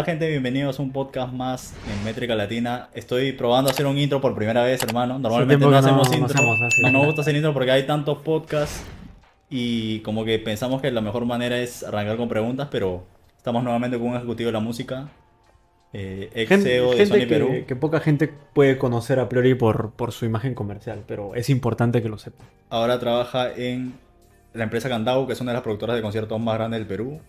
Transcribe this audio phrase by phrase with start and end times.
[0.00, 2.88] Hola gente, bienvenidos a un podcast más en Métrica Latina.
[2.94, 5.18] Estoy probando hacer un intro por primera vez, hermano.
[5.18, 6.52] Normalmente no no- hacemos no intro.
[6.66, 6.80] así.
[6.84, 8.82] No nos gusta hacer intro porque hay tantos podcasts
[9.50, 13.04] y como que pensamos que la mejor manera es arrancar con preguntas, pero
[13.36, 15.08] estamos nuevamente con un ejecutivo de la música,
[15.92, 17.48] eh, ex Gente, CEO de gente Sony Perú.
[17.50, 21.50] que, que poca gente puede conocer a priori por, por su imagen comercial, pero es
[21.50, 22.42] importante que lo sepa.
[22.70, 23.92] Ahora trabaja en
[24.54, 27.20] la empresa Candau, que es una de las productoras de conciertos más grandes del Perú.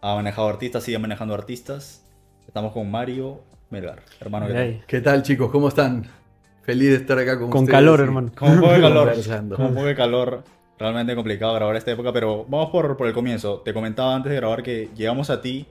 [0.00, 2.04] Ha manejado artistas, sigue manejando artistas.
[2.46, 4.46] Estamos con Mario Melgar, hermano.
[4.46, 4.84] ¿qué tal?
[4.86, 5.50] ¿Qué tal chicos?
[5.50, 6.06] ¿Cómo están?
[6.62, 8.30] Feliz de estar acá con, Con ustedes calor, hermano.
[8.36, 9.12] Con un poco de calor.
[9.56, 10.44] Con un poco de calor.
[10.78, 13.60] Realmente complicado grabar esta época, pero vamos por, por el comienzo.
[13.64, 15.66] Te comentaba antes de grabar que llegamos a ti,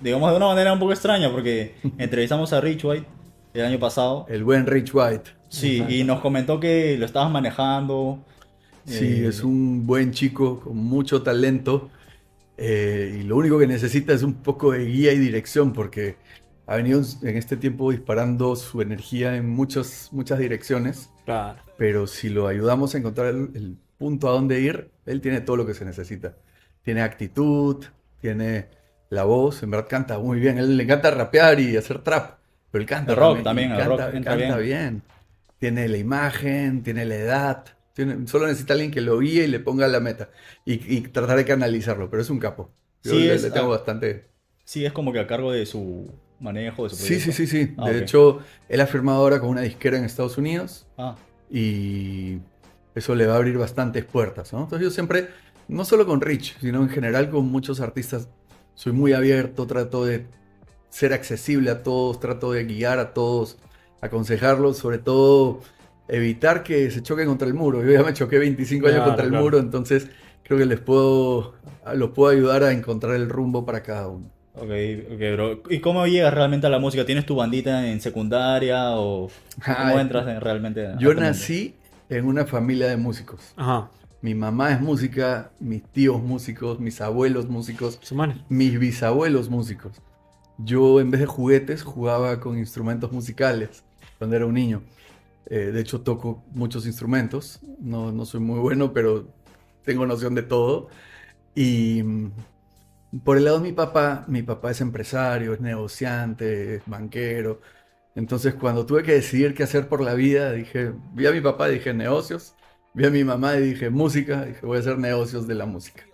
[0.00, 3.06] digamos de una manera un poco extraña, porque entrevistamos a Rich White
[3.54, 4.26] el año pasado.
[4.28, 5.30] El buen Rich White.
[5.48, 5.94] Sí, Exacto.
[5.94, 8.18] y nos comentó que lo estabas manejando.
[8.86, 11.90] Sí, eh, es un buen chico con mucho talento
[12.64, 16.14] eh, y lo único que necesita es un poco de guía y dirección porque
[16.66, 21.58] ha venido en este tiempo disparando su energía en muchas, muchas direcciones, claro.
[21.76, 25.56] pero si lo ayudamos a encontrar el, el punto a dónde ir, él tiene todo
[25.56, 26.36] lo que se necesita.
[26.82, 27.84] Tiene actitud,
[28.20, 28.68] tiene
[29.10, 30.58] la voz, en verdad canta muy bien.
[30.58, 32.38] Él le encanta rapear y hacer trap,
[32.70, 35.02] pero él canta El rock también, el canta, rock canta bien.
[35.58, 39.60] Tiene la imagen, tiene la edad, tiene, solo necesita alguien que lo guíe y le
[39.60, 40.30] ponga la meta
[40.64, 42.74] y, y tratar de canalizarlo, pero es un capo.
[43.04, 44.30] Yo Sí, le, es- le tengo ah, bastante...
[44.64, 47.32] Sí, es como que a cargo de su manejo, de su Sí, sí, proyecto.
[47.32, 47.74] sí, sí.
[47.78, 51.16] Ah, De hecho, él ha firmado ahora con una disquera en Estados Unidos Ah,
[51.50, 52.40] y
[52.94, 54.62] eso le va a abrir bastantes puertas, ¿no?
[54.64, 55.30] Entonces yo siempre,
[55.68, 58.28] no solo con Rich, sino en general con muchos artistas,
[58.74, 60.26] soy muy abierto, trato de
[60.90, 63.58] ser accesible a todos, trato de guiar a todos,
[64.00, 65.60] aconsejarlos, sobre todo
[66.16, 67.82] evitar que se choquen contra el muro.
[67.84, 69.44] Yo ya me choqué 25 años Claro, contra el claro.
[69.44, 70.08] muro, entonces
[70.44, 71.54] creo que les puedo,
[71.94, 74.26] los puedo ayudar a encontrar el rumbo para cada uno.
[74.54, 74.70] ok,
[75.14, 75.62] ok, bro.
[75.70, 77.06] ¿Y cómo llegas realmente a la música?
[77.06, 79.28] ¿Tienes tu bandita en secundaria o
[79.64, 80.86] cómo Ay, entras en- realmente?
[80.86, 81.74] a Yo este nací
[82.10, 83.54] en una familia de músicos.
[83.56, 83.88] Ajá.
[84.20, 87.98] Mi mamá es música, mis tíos músicos, mis abuelos músicos,
[88.48, 89.92] mis bisabuelos músicos.
[90.58, 93.82] Yo en vez de juguetes jugaba con instrumentos musicales
[94.18, 94.82] cuando era un niño.
[95.46, 97.60] Eh, de hecho toco muchos instrumentos.
[97.80, 99.28] No, no soy muy bueno, pero
[99.84, 100.88] tengo noción de todo.
[101.54, 102.32] Y mm,
[103.24, 107.60] por el lado de mi papá, mi papá es empresario, es negociante, es banquero.
[108.14, 111.70] Entonces cuando tuve que decidir qué hacer por la vida, dije, vi a mi papá
[111.70, 112.54] y dije negocios.
[112.94, 116.04] Vi a mi mamá y dije música, dije voy a hacer negocios de la música.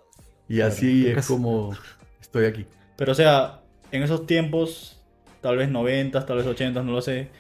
[0.48, 1.76] Y Claro, así es como
[2.20, 2.66] estoy aquí.
[2.96, 5.00] Pero o sea, en esos tiempos,
[5.40, 7.30] tal vez 90, tal vez 80, no lo sé,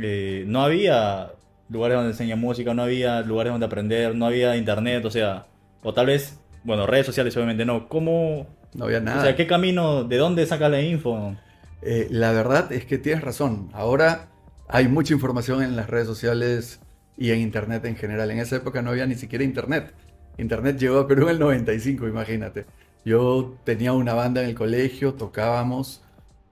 [0.00, 1.32] eh, no había
[1.68, 5.46] lugares donde enseñar música, no había lugares donde aprender, no había internet, o sea,
[5.82, 7.88] o tal vez, bueno, redes sociales obviamente no.
[7.88, 9.22] ¿Cómo, No había o nada.
[9.22, 11.34] sea, qué camino, de dónde saca la info?
[11.82, 13.68] Eh, la verdad es que tienes razón.
[13.72, 14.28] Ahora
[14.68, 16.80] hay mucha información en las redes sociales
[17.16, 18.30] y en internet en general.
[18.30, 19.92] En esa época no había ni siquiera internet.
[20.38, 22.64] Internet llegó a Perú en el 95, imagínate.
[23.04, 26.02] Yo tenía una banda en el colegio, tocábamos,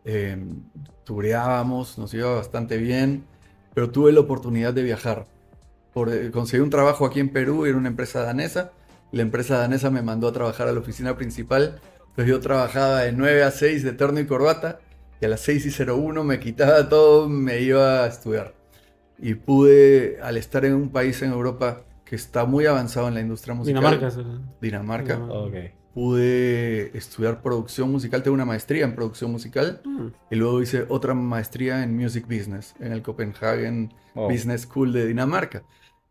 [0.04, 0.36] eh,
[1.04, 3.24] tureábamos, nos iba bastante bien,
[3.76, 5.26] pero tuve la oportunidad de viajar.
[5.92, 8.72] Por, eh, conseguí un trabajo aquí en Perú, era una empresa danesa.
[9.12, 11.78] La empresa danesa me mandó a trabajar a la oficina principal.
[12.08, 14.78] Entonces yo trabajaba de 9 a 6 de terno y corbata
[15.20, 18.54] y a las 6 y 01 me quitaba todo, me iba a estudiar.
[19.18, 23.20] Y pude, al estar en un país en Europa que está muy avanzado en la
[23.20, 24.08] industria musical, Dinamarca.
[24.08, 25.18] Dinamarca, Dinamarca.
[25.18, 25.54] Ok.
[25.96, 30.08] Pude estudiar producción musical, tengo una maestría en producción musical Mm.
[30.30, 34.30] y luego hice otra maestría en music business en el Copenhagen Wow.
[34.30, 35.62] Business School de Dinamarca.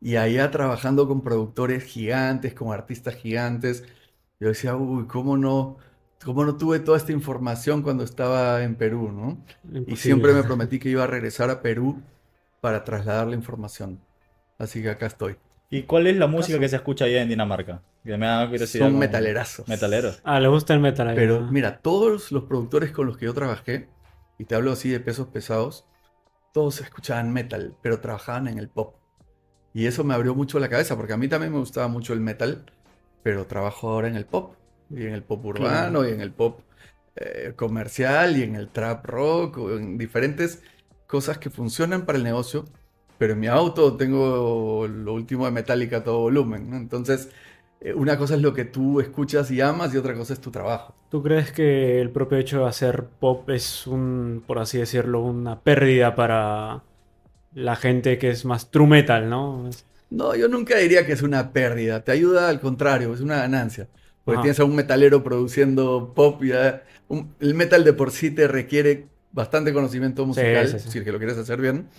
[0.01, 3.83] Y allá trabajando con productores gigantes, con artistas gigantes,
[4.39, 5.77] yo decía, uy, ¿cómo no,
[6.23, 9.37] cómo no tuve toda esta información cuando estaba en Perú, ¿no?
[9.71, 9.97] Y Imposible.
[9.97, 12.01] siempre me prometí que iba a regresar a Perú
[12.59, 13.99] para trasladar la información.
[14.57, 15.35] Así que acá estoy.
[15.69, 17.83] ¿Y cuál es la música que se escucha allá en Dinamarca?
[18.05, 18.85] Que me da curiosidad.
[18.85, 19.67] Son como- metalerazos.
[19.67, 20.21] Metaleros.
[20.23, 21.15] Ah, le gusta el metal ahí.
[21.15, 21.51] Pero ¿no?
[21.51, 23.89] mira, todos los productores con los que yo trabajé,
[24.37, 25.85] y te hablo así de pesos pesados,
[26.53, 28.95] todos escuchaban metal, pero trabajaban en el pop.
[29.73, 32.21] Y eso me abrió mucho la cabeza, porque a mí también me gustaba mucho el
[32.21, 32.65] metal,
[33.23, 34.53] pero trabajo ahora en el pop,
[34.89, 36.09] y en el pop urbano, Claro.
[36.09, 36.59] y en el pop
[37.17, 40.61] eh, comercial, y en el trap rock, o en diferentes
[41.07, 42.65] cosas que funcionan para el negocio,
[43.17, 46.75] pero en mi auto tengo lo último de Metallica a todo volumen, ¿no?
[46.75, 47.29] Entonces,
[47.95, 50.93] una cosa es lo que tú escuchas y amas, y otra cosa es tu trabajo.
[51.09, 55.61] ¿Tú crees que el propio hecho de hacer pop es un, por así decirlo, una
[55.61, 56.83] pérdida para
[57.53, 59.69] la gente que es más true metal, ¿no?
[60.09, 63.89] No, yo nunca diría que es una pérdida, te ayuda al contrario, es una ganancia.
[64.23, 66.51] Porque tienes a un metalero produciendo pop y
[67.07, 70.89] un- el metal de por sí te requiere bastante conocimiento musical, sí, sí.
[70.91, 71.89] si es que lo quieres hacer bien.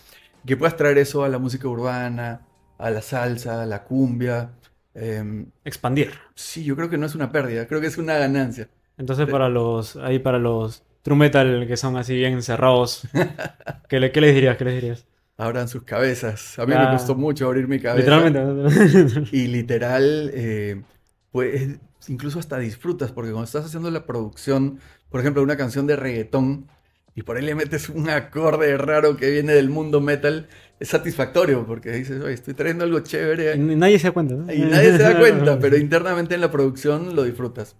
[0.46, 2.43] Que puedas traer eso a la música urbana,
[2.78, 4.50] a la salsa, a la cumbia.
[4.96, 6.10] Em, Expandir.
[6.34, 8.69] sí, yo creo que no es una pérdida, creo que es una ganancia.
[8.98, 13.02] Entonces para los, ahí para los true metal que son así bien cerrados,
[13.88, 14.56] ¿qué, le- qué les dirías?
[14.56, 15.06] ¿Qué les dirías?
[15.38, 16.58] Abran sus cabezas.
[16.58, 17.98] A mí me costó mucho abrir mi cabeza.
[18.00, 18.40] Literalmente.
[19.31, 20.82] Y literal, eh,
[21.32, 21.78] pues
[22.08, 26.69] incluso hasta disfrutas, porque cuando estás haciendo la producción, por ejemplo, una canción de reggaetón,
[27.14, 31.67] y por ahí le metes un acorde raro que viene del mundo metal, es satisfactorio,
[31.67, 33.56] porque dices, oye, estoy trayendo algo chévere.
[33.56, 34.52] Y Nadie se da cuenta, ¿no?
[34.52, 37.76] Y nadie se da cuenta, pero internamente en la producción lo disfrutas.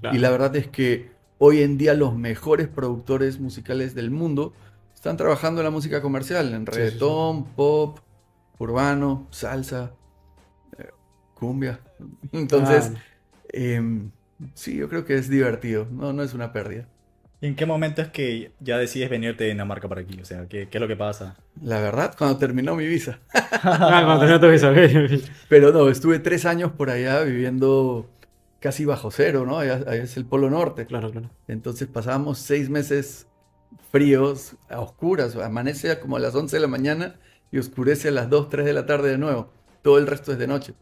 [0.00, 0.16] Claro.
[0.16, 4.52] Y la verdad es que hoy en día los mejores productores musicales del mundo
[4.94, 6.78] están trabajando en la música comercial, en Sí, sí, sí.
[6.78, 7.98] reggaetón, pop,
[8.58, 9.92] urbano, salsa,
[10.78, 10.88] eh,
[11.34, 11.80] cumbia.
[12.32, 13.00] Entonces, Ah,
[13.52, 14.10] em,
[14.54, 16.86] sí, yo creo que es divertido, no, no es una pérdida.
[17.40, 20.20] ¿Y en qué momento es que ya decides venirte de Dinamarca para aquí?
[20.20, 21.36] O sea, ¿qué, qué es lo que pasa?
[21.62, 23.18] La verdad, cuando terminó mi visa.
[23.32, 25.22] ah, cuando terminó tu visa, ok.
[25.48, 28.10] Pero no, estuve tres años por allá viviendo
[28.60, 29.58] casi bajo cero, ¿no?
[29.58, 30.84] Allá, allá es el Polo Norte.
[30.84, 31.30] Claro, claro.
[31.48, 33.26] Entonces pasábamos seis meses
[33.90, 35.34] fríos, a oscuras.
[35.36, 37.16] Amanece como a las 11 de la mañana
[37.50, 39.50] y oscurece a las 2, 3 de la tarde de nuevo.
[39.82, 40.74] Todo el resto es de noche.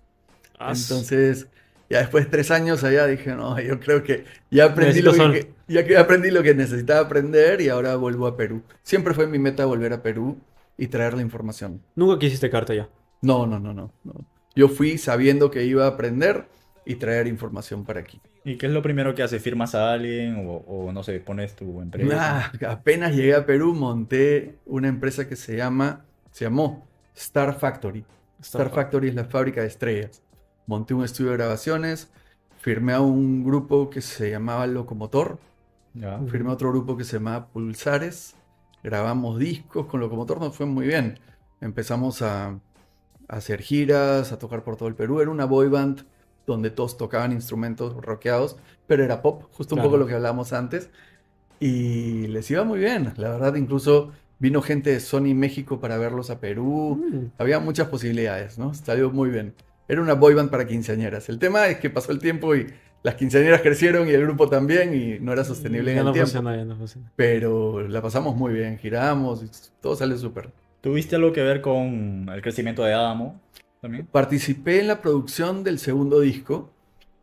[0.60, 1.46] Entonces,
[1.88, 5.32] ya después de tres años allá dije, no, yo creo que ya aprendí, Necesito lo
[5.32, 8.62] que, ya que aprendí lo que necesitaba aprender y ahora vuelvo a Perú.
[8.82, 10.38] Siempre fue mi meta volver a Perú
[10.76, 11.82] y traer la información.
[11.94, 12.88] Nunca quisiste quedarte allá.
[13.22, 13.92] No, no, no, no.
[14.04, 14.14] no.
[14.54, 16.46] Yo fui sabiendo que iba a aprender
[16.84, 18.20] y traer información para aquí.
[18.44, 19.42] ¿Y qué es lo primero que haces?
[19.42, 22.50] ¿Firmas a alguien o, o, no sé, pones tu empresa?
[22.60, 28.04] Nah, apenas llegué a Perú, monté una empresa que se llama, se llamó Star Factory.
[28.40, 30.22] Star Factory es la fábrica de estrellas.
[30.68, 32.10] Monté un estudio de grabaciones,
[32.60, 35.38] firmé a un grupo que se llamaba Locomotor,
[35.94, 36.20] Ya.
[36.30, 38.36] firmé a otro grupo que se llamaba Pulsares,
[38.84, 41.18] grabamos discos con Locomotor, nos fue muy bien.
[41.60, 42.58] Empezamos a, a
[43.28, 45.20] hacer giras, a tocar por todo el Perú.
[45.20, 46.04] Era una boy band
[46.46, 48.56] donde todos tocaban instrumentos rockeados,
[48.86, 49.90] pero era pop, justo un Claro.
[49.90, 50.90] poco lo que hablábamos antes.
[51.60, 56.30] Y les iba muy bien, la verdad, incluso vino gente de Sony México para verlos
[56.30, 57.02] a Perú.
[57.10, 57.32] Mm.
[57.38, 58.74] Había muchas posibilidades, ¿no?
[58.74, 59.54] Salió muy bien.
[59.88, 61.28] Era una boy band para quinceañeras.
[61.28, 62.66] El tema es que pasó el tiempo y
[63.02, 66.12] las quinceañeras crecieron y el grupo también y no era sostenible en Ya el no
[66.12, 66.26] tiempo.
[66.30, 67.10] funciona, ya no funciona.
[67.16, 69.48] Pero la pasamos muy bien, giramos, y
[69.80, 70.50] todo salió súper.
[70.80, 73.40] ¿Tuviste algo que ver con el crecimiento de Adamo
[73.80, 74.06] también?
[74.06, 76.70] Participé en la producción del segundo disco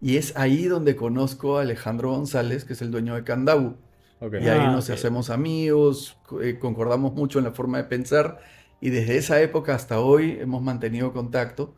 [0.02, 3.76] y es ahí donde conozco a Alejandro González, que es el dueño de Candabu.
[4.20, 4.34] Ok.
[4.42, 4.96] Y ahí Ah, nos ok.
[4.96, 8.40] hacemos amigos, eh, concordamos mucho en la forma de pensar
[8.82, 11.74] y desde esa época hasta hoy hemos mantenido contacto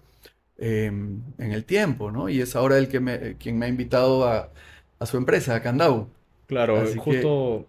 [0.58, 2.30] eh, en el tiempo, ¿no?
[2.30, 4.52] Y es ahora el que me, quien me ha invitado a,
[5.00, 6.08] a su empresa, a Candabu.
[6.48, 7.66] Claro, Así que- justo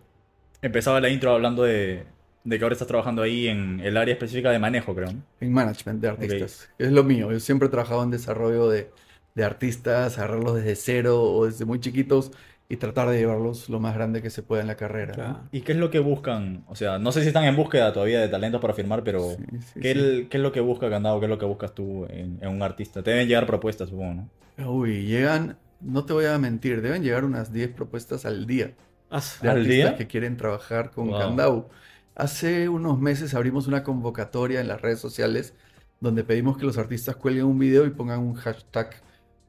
[0.62, 2.06] empezaba la intro hablando de,
[2.44, 5.12] de que ahora estás trabajando ahí en el área específica de manejo, creo.
[5.12, 5.22] ¿no?
[5.40, 6.68] En management de artistas.
[6.78, 7.30] Es lo mío.
[7.32, 8.90] Yo siempre he trabajado en desarrollo de,
[9.34, 12.32] de artistas, agarrarlos desde cero o desde muy chiquitos
[12.68, 15.48] y tratar de llevarlos lo más grande que se pueda en la carrera.
[15.50, 16.64] ¿Y qué es lo que buscan?
[16.68, 19.44] O sea, no sé si están en búsqueda todavía de talentos para firmar, pero Sí,
[19.60, 19.98] sí, ¿qué, sí.
[20.00, 21.18] el- qué es lo que busca Candado?
[21.20, 23.02] ¿Qué es lo que buscas tú en, en un artista?
[23.02, 24.30] Te deben llegar propuestas, supongo, ¿no?
[24.58, 28.76] Uy, llegan, no te voy a mentir, deben llegar unas 10 propuestas al día
[29.10, 29.94] Ah, de ¿Al artistas día?
[29.94, 31.70] que quieren trabajar con Wow.
[32.14, 35.54] Hace unos meses abrimos una convocatoria en las redes sociales
[36.00, 38.90] donde pedimos que los artistas cuelguen un video y pongan un hashtag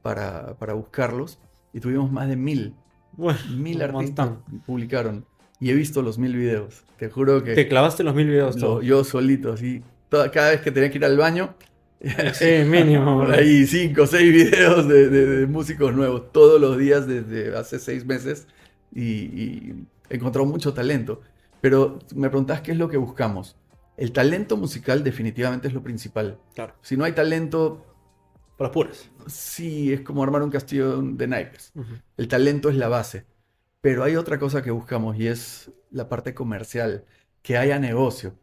[0.02, 1.40] para, para buscarlos
[1.72, 2.76] y tuvimos más de mil.
[3.12, 4.60] Bueno, Mil artistas montón.
[4.66, 5.24] publicaron
[5.60, 6.84] y he visto los mil videos.
[6.98, 10.60] Te juro que Te clavaste los mil videos lo- yo solito, así, toda- cada vez
[10.60, 11.54] que tenía que ir al baño,
[12.34, 13.18] Sí, mínimo.
[13.24, 17.56] por ahí cinco o seis videos de, de- de músicos nuevos todos los días desde
[17.56, 18.46] hace seis meses
[18.94, 21.20] y, y he encontrado mucho talento.
[21.60, 23.56] Pero me preguntas qué es lo que buscamos.
[23.98, 26.38] El talento musical definitivamente es lo principal.
[26.54, 26.72] Claro.
[26.80, 27.84] Si no hay talento,
[28.60, 29.10] Por las puras.
[29.26, 31.72] sí, es como armar un castillo de naipes.
[32.18, 33.24] El talento es la base.
[33.80, 37.06] Pero hay otra cosa que buscamos y es la parte comercial,
[37.40, 38.34] que haya negocio.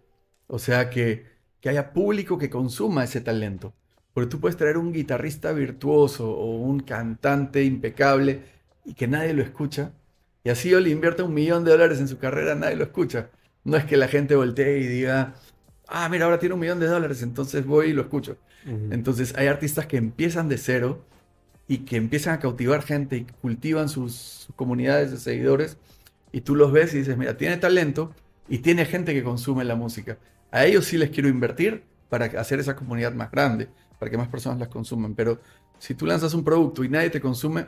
[0.48, 1.28] O sea, que,
[1.62, 3.76] que haya público que consuma ese talento.
[4.12, 8.42] Porque tú puedes traer un guitarrista virtuoso o un cantante impecable
[8.86, 9.94] y que nadie lo escucha.
[10.44, 13.30] Y así yo le invierta un millón de dólares en su carrera, nadie lo escucha.
[13.64, 15.36] No es que la gente voltee y diga,
[15.88, 18.38] ah, mira, ahora tiene un millón de dólares, entonces voy y lo escucho.
[18.68, 21.06] Entonces hay artistas que empiezan de cero
[21.68, 25.78] y que empiezan a cautivar gente y cultivan sus, sus comunidades de seguidores
[26.32, 28.14] y tú los ves y dices, mira, tiene talento
[28.48, 30.18] y tiene gente que consume la música.
[30.52, 33.70] A ellos sí les quiero invertir para hacer esa comunidad más grande,
[34.00, 35.16] para que más personas las consuman.
[35.16, 35.40] Pero
[35.80, 37.68] si tú lanzas un producto y nadie te consume,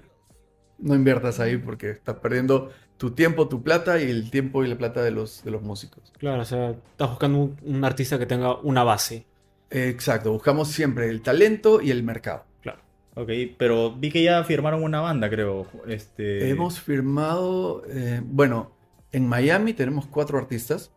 [0.77, 4.77] no inviertas ahí porque estás perdiendo tu tiempo, tu plata y el tiempo y la
[4.77, 6.13] plata de los, de los músicos.
[6.17, 9.25] Claro, o sea, estás buscando un, un artista que tenga una base.
[9.69, 12.45] Exacto, buscamos siempre el talento y el mercado.
[12.61, 12.79] Claro.
[13.15, 15.67] Ok, pero vi que ya firmaron una banda, creo.
[15.87, 16.49] Este...
[16.49, 18.71] Hemos firmado, eh, bueno,
[19.11, 20.91] en Miami tenemos cuatro artistas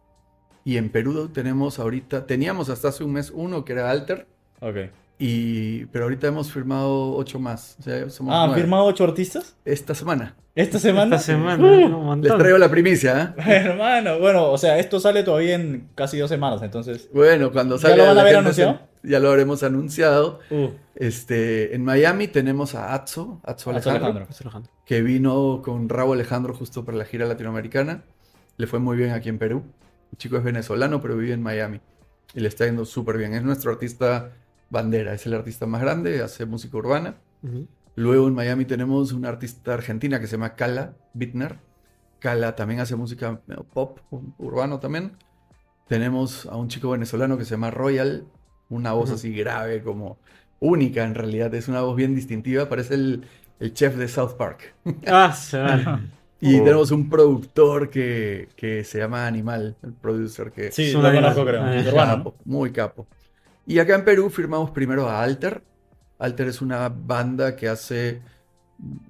[0.64, 4.26] y en Perú tenemos ahorita, teníamos hasta hace un mes uno que era Alter,
[4.62, 4.76] Ok.
[5.18, 7.76] Y, pero ahorita hemos firmado ocho más.
[7.78, 9.56] O sea, somos Ah, ¿han firmado ocho artistas?
[9.64, 10.34] Esta semana.
[10.54, 11.16] ¿Esta semana?
[11.16, 12.16] Esta semana, Uh.
[12.16, 13.42] Les traigo la primicia, ¿eh?
[13.46, 17.08] Hermano, bueno, o sea, esto sale todavía en casi dos semanas, entonces.
[17.14, 18.92] Bueno, cuando ¿Ya salga lo van a la haber gente se- anunciado?
[19.04, 20.40] Ya lo habremos anunciado.
[20.50, 24.26] Uh, Este, en Miami tenemos a Atzo, Atzo Atzo Alejandro, Alejandro.
[24.26, 24.72] José Alejandro.
[24.84, 28.02] que vino con Rabo Alejandro justo para la gira latinoamericana.
[28.58, 29.62] Le fue muy bien aquí en Perú.
[30.12, 31.80] El chico es venezolano, pero vive en Miami.
[32.34, 33.32] Y le está yendo súper bien.
[33.34, 34.30] Es nuestro artista
[34.72, 37.14] bandera, es el artista más grande, hace música urbana.
[37.94, 41.58] Luego en Miami tenemos una artista argentina que se llama Kala Bittner.
[42.18, 45.12] Kala también hace música medio pop, ur- urbano también.
[45.88, 48.24] Tenemos a un chico venezolano que se llama Royal,
[48.70, 50.18] una voz así grave, como
[50.60, 51.54] única en realidad.
[51.54, 53.24] Es una voz bien distintiva, parece el,
[53.60, 54.74] el chef de South Park.
[55.06, 56.00] Ah, se va.
[56.40, 56.64] Y Oh.
[56.64, 61.42] tenemos un productor que, que se llama Animal, el producer que Sí, Es lo conozco,
[61.42, 61.46] animal.
[61.46, 61.62] creo.
[61.62, 63.06] Ah, Urbano, capo, muy capo.
[63.66, 65.62] Y acá en Perú firmamos primero a Alter.
[66.18, 68.22] Alter es una banda que hace.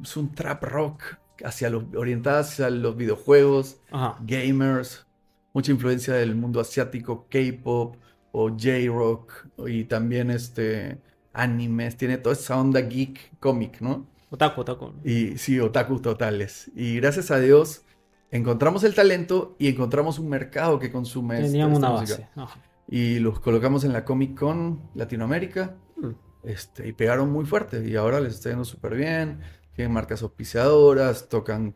[0.02, 1.02] Es un trap rock
[1.44, 4.18] hacia los, orientada hacia los videojuegos, Ajá.
[4.21, 5.06] gamers,
[5.54, 7.97] mucha influencia del mundo asiático, K-pop
[8.32, 10.99] o J-rock y también este
[11.32, 14.06] animes, tiene toda esa onda geek cómic, ¿no?
[14.30, 14.92] Otaku, otaku.
[15.04, 16.71] Y sí, otakus totales.
[16.75, 17.82] Y gracias a Dios
[18.30, 22.18] encontramos el talento y encontramos un mercado que consume este- Tenían esta una música.
[22.18, 22.28] base.
[22.37, 22.61] Ajá.
[22.95, 25.77] Y los colocamos en la Comic Con Latinoamérica.
[25.97, 26.11] Mm.
[26.45, 27.89] Este, y pegaron muy fuerte.
[27.89, 29.41] Y ahora les está yendo súper bien.
[29.75, 31.75] Tienen marcas auspiciadoras, tocan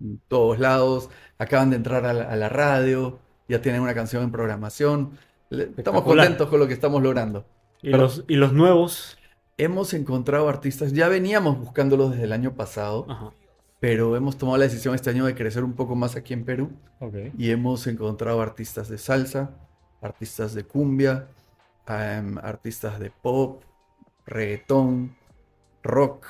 [0.00, 1.10] en todos lados.
[1.38, 3.20] Acaban de entrar a la, a la radio.
[3.48, 5.12] Ya tienen una canción en programación.
[5.50, 7.46] Estamos contentos con lo que estamos logrando.
[7.80, 9.16] Y, Pero- los, y los nuevos.
[9.58, 13.32] Hemos encontrado artistas, ya veníamos buscándolos desde el año pasado, Ajá.
[13.80, 16.70] pero hemos tomado la decisión este año de crecer un poco más aquí en Perú.
[17.36, 19.50] Y hemos encontrado artistas de salsa,
[20.00, 21.26] artistas de cumbia,
[21.86, 23.62] em, artistas de pop,
[24.26, 25.16] reggaetón,
[25.82, 26.26] rock,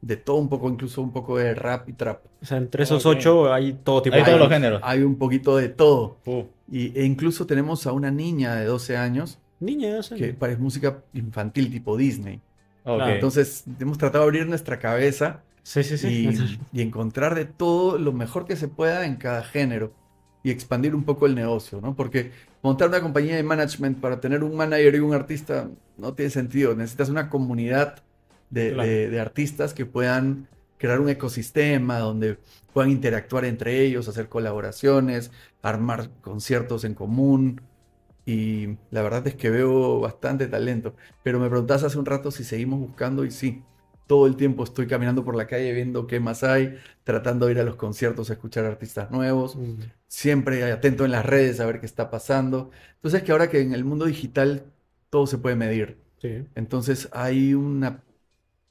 [0.00, 2.24] de todo un poco, incluso un poco de rap y trap.
[2.42, 3.12] O sea, entre esos Ok.
[3.16, 4.80] ocho hay todo tipo Hay de todos los géneros.
[4.84, 6.16] Hay un poquito de todo.
[6.26, 10.16] Uh, Y, e incluso tenemos a una niña de 12 años Niña, no sé.
[10.16, 12.40] que parece música infantil tipo Disney.
[12.84, 12.96] ok.
[12.96, 16.58] Claro, Entonces hemos tratado de abrir nuestra cabeza Sí, sí, sí.
[16.72, 19.92] y, y encontrar de todo lo mejor que se pueda en cada género
[20.42, 21.94] y expandir un poco el negocio, ¿no?
[21.94, 22.32] Porque
[22.62, 26.74] montar una compañía de management para tener un manager y un artista no tiene sentido.
[26.74, 28.02] Necesitas una comunidad
[28.50, 28.88] de, Claro.
[28.88, 32.38] de- de artistas que puedan crear un ecosistema donde
[32.72, 35.30] puedan interactuar entre ellos, hacer colaboraciones,
[35.62, 37.60] armar conciertos en común.
[38.24, 40.94] Y la verdad es que veo bastante talento.
[41.22, 43.62] Pero me preguntas hace un rato si seguimos buscando y sí,
[44.06, 47.60] todo el tiempo estoy caminando por la calle viendo qué más hay, tratando de ir
[47.60, 49.74] a los conciertos a escuchar artistas nuevos, Mm.
[50.08, 52.70] siempre atento en las redes a ver qué está pasando.
[52.96, 54.64] Entonces que ahora que en el mundo digital
[55.10, 55.98] todo se puede medir.
[56.18, 56.46] Sí.
[56.54, 58.02] Entonces hay una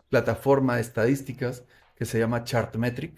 [0.10, 1.64] plataforma de estadísticas
[1.96, 3.14] que se llama Chartmetric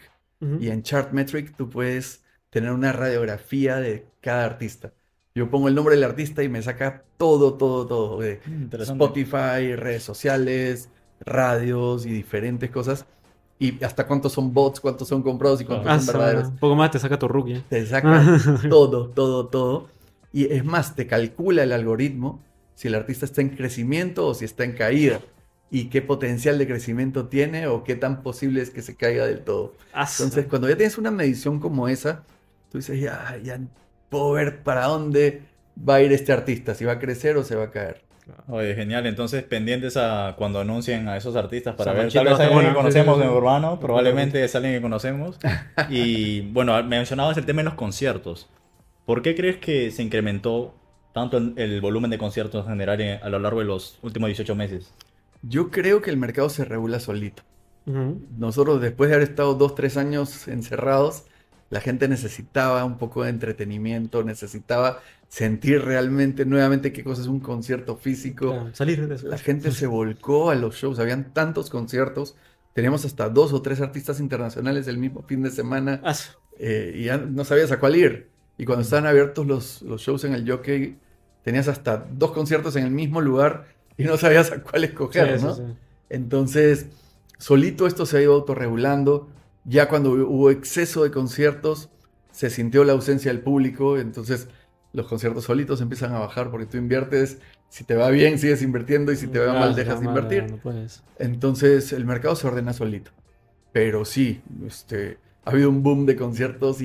[0.59, 4.91] y en Chartmetric tú puedes tener una radiografía de cada artista.
[5.33, 9.05] Yo pongo el nombre del artista y me saca todo, todo, todo, de Interesante.
[9.05, 10.89] Spotify, redes sociales,
[11.25, 13.05] radios y diferentes cosas.
[13.59, 16.47] Y hasta cuántos son bots, cuántos son comprados y cuántos Ah, son verdaderos.
[16.49, 17.53] un poco más te saca tu rookie.
[17.55, 17.63] ¿eh?
[17.69, 18.23] Te saca
[18.69, 19.87] todo, todo, todo.
[20.33, 22.41] Y es más, te calcula el algoritmo
[22.75, 25.19] si el artista está en crecimiento o si está en caída.
[25.71, 29.39] Y qué potencial de crecimiento tiene o qué tan posible es que se caiga del
[29.41, 29.73] todo.
[29.93, 32.23] Ah, Entonces, cuando ya tienes una medición como esa,
[32.71, 33.59] tú dices, ya, ya
[34.09, 35.41] puedo ver para dónde
[35.77, 38.03] va a ir este artista, si va a crecer o se va a caer.
[38.47, 39.05] Oye, genial.
[39.05, 42.11] Entonces, pendientes a cuando anuncien a esos artistas para ver.
[42.13, 43.29] Tal vez alguien que conocemos en.
[43.37, 45.37] Urbano, probablemente es alguien que conocemos.
[45.89, 48.49] Y bueno, mencionabas el tema de los conciertos.
[49.05, 50.73] ¿Por qué crees que se incrementó
[51.13, 54.27] tanto el, el volumen de conciertos en general en- a lo largo de los últimos
[54.27, 54.93] 18 meses?
[55.41, 57.43] Yo creo que el mercado se regula solito.
[58.37, 61.23] Nosotros, después de haber estado dos, tres años encerrados,
[61.69, 64.99] la gente necesitaba un poco de entretenimiento, necesitaba
[65.33, 68.51] sentir realmente nuevamente qué cosa es un concierto físico.
[68.51, 69.27] Claro, salir de eso.
[69.27, 72.35] La gente se volcó a los shows, habían tantos conciertos,
[72.73, 76.13] teníamos hasta dos o tres artistas internacionales el mismo fin de semana Ah,
[76.59, 78.29] eh, y ya no sabías a cuál ir.
[78.59, 80.99] Y cuando estaban abiertos los, los shows en el Jockey,
[81.41, 83.65] tenías hasta dos conciertos en el mismo lugar
[83.97, 85.55] y no sabías a cuál escoger, sí, ¿no?
[85.55, 85.63] sí.
[86.09, 86.89] Entonces,
[87.39, 89.29] solito esto se ha ido autorregulando.
[89.65, 91.89] Ya cuando hubo exceso de conciertos,
[92.31, 94.47] se sintió la ausencia del público, entonces
[94.93, 99.11] los conciertos solitos empiezan a bajar porque tú inviertes, si te va bien sigues invirtiendo
[99.11, 100.49] y si te va Ah, mal si dejas de invertir.
[100.51, 101.03] no puedes.
[101.19, 103.11] Entonces el mercado se ordena solito.
[103.71, 106.79] Pero sí, este, ha habido un boom de conciertos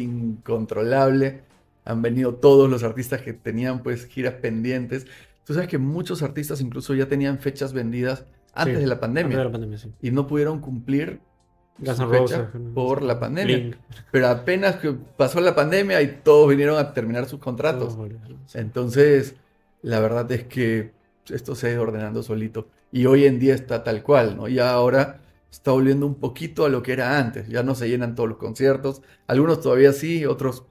[0.48, 1.42] incontrolable.
[1.84, 5.06] Han venido todos los artistas que tenían pues giras pendientes.
[5.44, 8.24] Tú sabes que muchos artistas incluso ya tenían fechas vendidas
[8.54, 9.92] antes Sí, de la pandemia Antes de la pandemia, sí.
[10.02, 11.20] y no pudieron cumplir
[11.78, 13.56] Guns su N' fecha Roses, por la pandemia.
[13.56, 13.76] Blink,
[14.10, 17.96] Pero apenas que pasó la pandemia y todos vinieron a terminar sus contratos.
[18.46, 18.58] sí.
[18.58, 19.36] Entonces,
[19.82, 20.92] la verdad es que
[21.28, 22.68] esto se ha ido ordenando solito.
[22.90, 24.48] Y hoy en día está tal cual, ¿no?
[24.48, 25.20] Ya ahora
[25.50, 27.48] está volviendo un poquito a lo que era antes.
[27.48, 29.02] Ya no se llenan todos los conciertos.
[29.26, 30.64] Algunos todavía sí, otros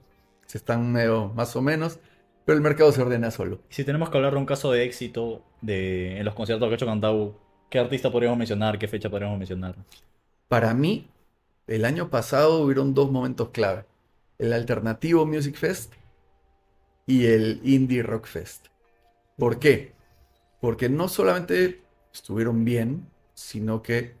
[0.46, 2.00] se están medio más o menos.
[2.44, 3.60] Pero el mercado se ordena solo.
[3.68, 6.76] Si tenemos que hablar de un caso de éxito de, en los conciertos que ha
[6.76, 7.34] hecho Cantau,
[7.68, 8.78] ¿qué artista podríamos mencionar?
[8.78, 9.76] ¿Qué fecha podríamos mencionar?
[10.48, 11.10] Para mí,
[11.66, 13.84] el año pasado hubieron dos momentos clave.
[14.38, 15.92] El Alternativo Music Fest
[17.06, 18.68] y el Indie Rock Fest.
[19.36, 19.92] ¿Por qué?
[20.60, 24.16] Porque no solamente estuvieron bien, sino que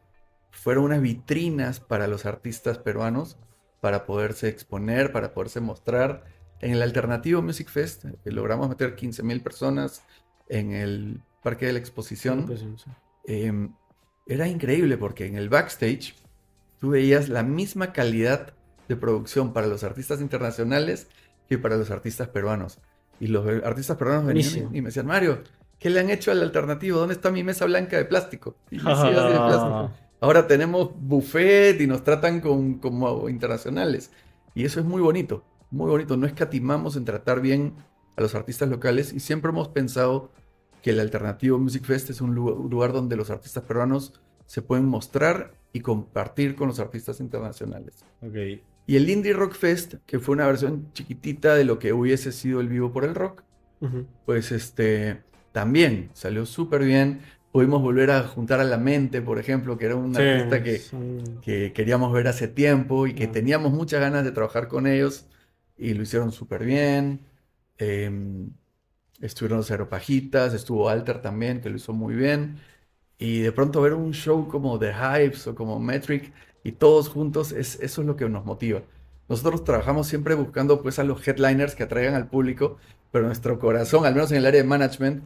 [0.50, 3.38] fueron unas vitrinas para los artistas peruanos
[3.80, 6.24] para poderse exponer, para poderse mostrar.
[6.60, 10.04] En el Alternativo Music Fest eh, logramos meter 15.000 personas
[10.48, 12.46] en el Parque de la Exposición.
[12.56, 12.90] Sí.
[13.24, 13.68] Eh,
[14.28, 16.14] era increíble porque en el backstage
[16.78, 18.52] tú veías la misma calidad
[18.88, 21.08] de producción para los artistas internacionales
[21.48, 22.78] que para los artistas peruanos.
[23.20, 25.42] Y los artistas peruanos venían y, y me decían, Mario,
[25.78, 26.98] ¿qué le han hecho al alternativo?
[26.98, 28.56] ¿Dónde está mi mesa blanca de plástico?
[28.70, 29.90] Y yo, "Sí, así de plástico".
[30.20, 34.10] Ahora tenemos buffet y nos tratan con, como internacionales.
[34.54, 36.16] Y eso es muy bonito, muy bonito.
[36.16, 37.74] No escatimamos en tratar bien
[38.16, 40.32] a los artistas locales y siempre hemos pensado
[40.88, 44.14] que el Alternativo Music Fest es un lu- un lugar donde los artistas peruanos
[44.46, 48.02] se pueden mostrar y compartir con los artistas internacionales.
[48.22, 48.62] Ok.
[48.86, 52.62] Y el Indie Rock Fest, que fue una versión chiquitita de lo que hubiese sido
[52.62, 53.42] el Vivo por el Rock,
[54.24, 57.20] pues este también salió súper bien.
[57.52, 60.80] Pudimos volver a juntar a La Mente, por ejemplo, que era un Sí, artista que,
[61.42, 63.32] que queríamos ver hace tiempo y que Ah.
[63.32, 65.26] teníamos muchas ganas de trabajar con ellos
[65.76, 67.20] y lo hicieron súper bien.
[67.76, 68.10] Eh,
[69.20, 72.58] estuvieron los Aeropajitas, estuvo Alter también, que lo hizo muy bien.
[73.18, 77.52] Y de pronto ver un show como The Hypes o como Metric y todos juntos,
[77.52, 78.82] es, eso es lo que nos motiva.
[79.28, 82.78] Nosotros trabajamos siempre buscando pues a los headliners que atraigan al público,
[83.10, 85.24] pero nuestro corazón, al menos en el área de management,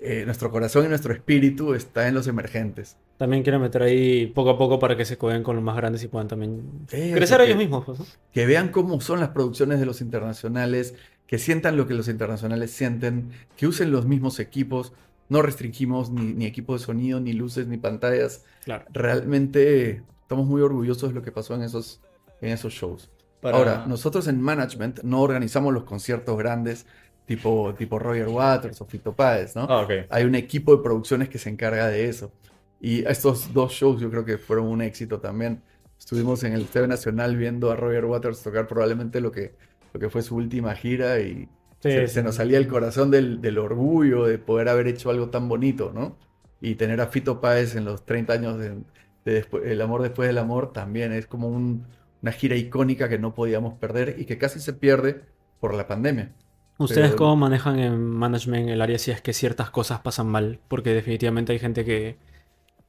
[0.00, 2.96] eh, nuestro corazón y nuestro espíritu está en los emergentes.
[3.18, 6.02] También quiero meter ahí poco a poco para que se coden con los más grandes
[6.02, 7.84] y puedan también Eso, crecer que- ellos mismos.
[7.84, 8.06] pues, ¿no?
[8.32, 10.94] que vean cómo son las producciones de los internacionales,
[11.32, 14.92] que sientan lo que los internacionales sienten, que usen los mismos equipos.
[15.30, 18.44] No restringimos ni, ni equipo de sonido, ni luces, ni pantallas.
[18.66, 18.84] Claro.
[18.92, 22.02] Realmente estamos muy orgullosos de lo que pasó en esos,
[22.42, 23.10] en esos shows.
[23.40, 26.84] Para- Ahora, nosotros en management no organizamos los conciertos grandes
[27.24, 29.62] tipo, tipo Roger Waters o Fito Páez, ¿no?
[29.70, 29.90] Ah, ok.
[30.10, 32.30] Hay un equipo de producciones que se encarga de eso.
[32.78, 35.62] Y estos dos shows yo creo que fueron un éxito también.
[35.98, 39.54] Estuvimos en el TV Nacional viendo a Roger Waters tocar probablemente lo que,
[39.92, 41.48] lo que fue su última gira y
[41.80, 42.14] Sí, se, sí.
[42.14, 45.90] se nos salía el corazón del, del orgullo de poder haber hecho algo tan bonito,
[45.92, 46.16] ¿no?
[46.60, 48.76] Y tener a Fito Páez en los 30 años de,
[49.24, 51.84] de El amor después del amor también es como un-
[52.22, 55.22] una gira icónica que no podíamos perder y que casi se pierde
[55.58, 56.30] por la pandemia.
[56.78, 60.60] ¿Ustedes Pero- cómo manejan en management el área si es que ciertas cosas pasan mal?
[60.68, 62.16] Porque definitivamente hay gente que,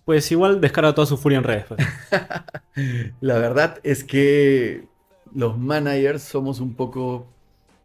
[0.05, 1.65] pues igual descarga toda su furia en redes.
[1.67, 1.79] pues.
[3.21, 4.87] La verdad es que
[5.35, 7.27] los managers somos un poco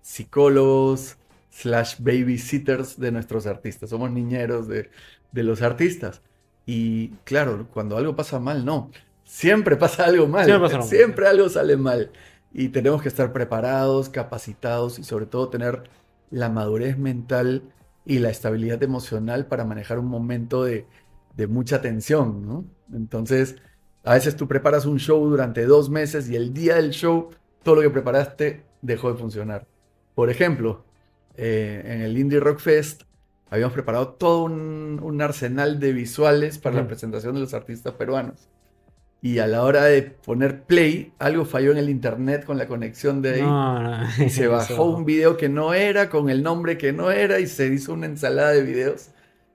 [0.02, 1.16] psicólogos
[1.50, 3.90] slash babysitters de nuestros artistas.
[3.90, 4.90] Somos niñeros de,
[5.32, 6.22] de los artistas.
[6.66, 8.90] Y claro, cuando algo pasa mal, no.
[9.24, 10.44] Siempre pasa algo mal.
[10.44, 10.88] Siempre pasa algo.
[10.88, 12.10] Siempre algo sale mal.
[12.52, 15.84] Y tenemos que estar preparados, capacitados y sobre todo tener
[16.30, 17.62] la madurez mental
[18.04, 20.86] y la estabilidad emocional para manejar un momento de,
[21.36, 22.64] de mucha tensión, ¿no?
[22.92, 23.56] Entonces,
[24.08, 27.28] a veces tú preparas un show durante dos meses y el día del show
[27.62, 29.66] todo lo que preparaste dejó de funcionar.
[30.14, 30.82] Por ejemplo,
[31.36, 33.02] eh, en el Indie Rock Fest
[33.50, 38.48] habíamos preparado todo un, un arsenal de visuales para la presentación de los artistas peruanos.
[39.20, 43.20] Y a la hora de poner play, algo falló en el internet con la conexión
[43.20, 43.42] de ahí.
[43.42, 44.24] No, no.
[44.24, 47.46] Y se bajó un video que no era, con el nombre que no era, y
[47.46, 49.10] se hizo una ensalada de videos.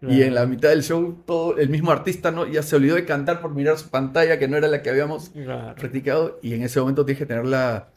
[0.09, 3.05] Y en la mitad del show, todo el mismo artista no, ya se olvidó de
[3.05, 5.75] cantar por mirar su pantalla, que no era la que habíamos Claro.
[5.75, 6.39] practicado.
[6.41, 7.89] Y en ese momento tienes que tener la,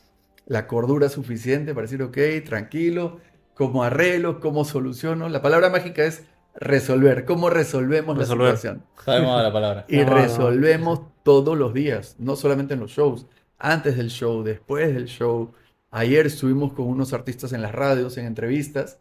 [0.47, 3.19] la cordura suficiente para decir, ok, tranquilo,
[3.55, 5.29] cómo arreglo, cómo soluciono.
[5.29, 6.23] La palabra mágica es
[6.55, 7.25] resolver.
[7.25, 8.51] ¿Cómo resolvemos Resolver.
[8.51, 8.85] la situación?
[9.05, 9.85] Sabemos la palabra.
[9.89, 10.15] Y No, no.
[10.15, 13.27] resolvemos todos los días, no solamente en los shows.
[13.59, 15.53] antes del show, después del show.
[15.91, 18.99] Ayer estuvimos con unos artistas en las radios, en entrevistas,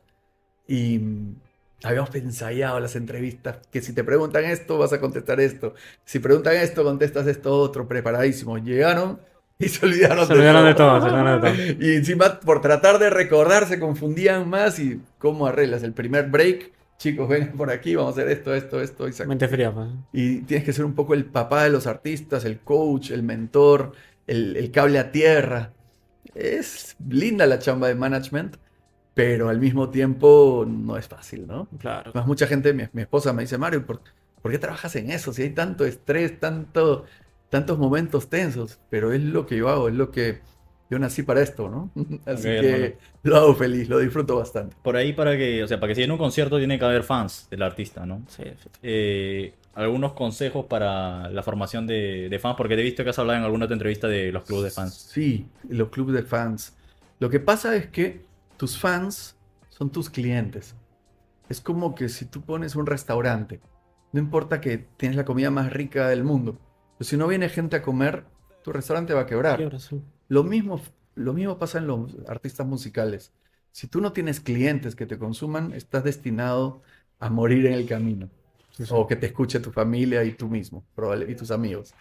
[0.67, 0.99] y
[1.83, 5.75] habíamos ensayado las entrevistas, que si te preguntan esto, vas a contestar esto.
[6.03, 8.57] Si preguntan esto, contestas esto otro, preparadísimo.
[8.57, 9.19] Llegaron
[9.57, 11.85] y se olvidaron, Se olvidaron de todo, se olvidaron de todo.
[11.85, 14.79] Y encima, por tratar de recordar, se confundían más.
[14.79, 16.73] ¿Y cómo arreglas el primer break?
[16.97, 19.07] Chicos, vengan por aquí, vamos a hacer esto, esto, esto.
[19.07, 19.89] Y, Mente fría, pues.
[20.13, 23.91] y tienes que ser un poco el papá de los artistas, el coach, el mentor,
[24.27, 25.71] el, el cable a tierra.
[26.33, 28.57] Es linda la chamba de management,
[29.15, 31.69] pero al mismo tiempo no es fácil, ¿no?
[31.79, 32.11] Claro.
[32.11, 34.01] Además, mucha gente, mi, mi esposa me dice, Mario, ¿por,
[34.41, 35.33] por qué trabajas en eso?
[35.33, 37.05] Si hay tanto estrés, tanto,
[37.49, 40.41] tantos momentos tensos, pero es lo que yo hago, es lo que
[40.89, 41.91] yo nací para esto, ¿no?
[42.25, 42.93] Así que hermano.
[43.23, 44.75] lo hago feliz, lo disfruto bastante.
[44.83, 47.03] Por ahí para que, o sea, para que si en un concierto tiene que haber
[47.03, 48.21] fans del artista, ¿no?
[48.27, 48.69] Sí, sí.
[48.83, 53.19] Eh, algunos consejos para la formación de, de fans, porque te he visto que has
[53.19, 54.93] hablado en alguna otra entrevista de los clubes de fans.
[54.93, 56.75] Sí, los clubes de fans.
[57.19, 58.25] Lo que pasa es que
[58.57, 59.35] tus fans
[59.69, 60.75] son tus clientes.
[61.49, 63.61] Es como que si tú pones un restaurante,
[64.11, 66.57] no importa que tienes la comida más rica del mundo,
[66.97, 68.25] pero si no viene gente a comer,
[68.63, 69.69] tu restaurante va a quebrar.
[70.27, 70.81] Lo mismo,
[71.15, 73.31] lo mismo pasa en los artistas musicales.
[73.71, 76.81] Si tú no tienes clientes que te consuman, estás destinado
[77.19, 78.29] a morir en el camino.
[78.71, 78.93] Sí, sí.
[78.93, 81.93] O que te escuche tu familia y tú mismo, probable- y tus amigos.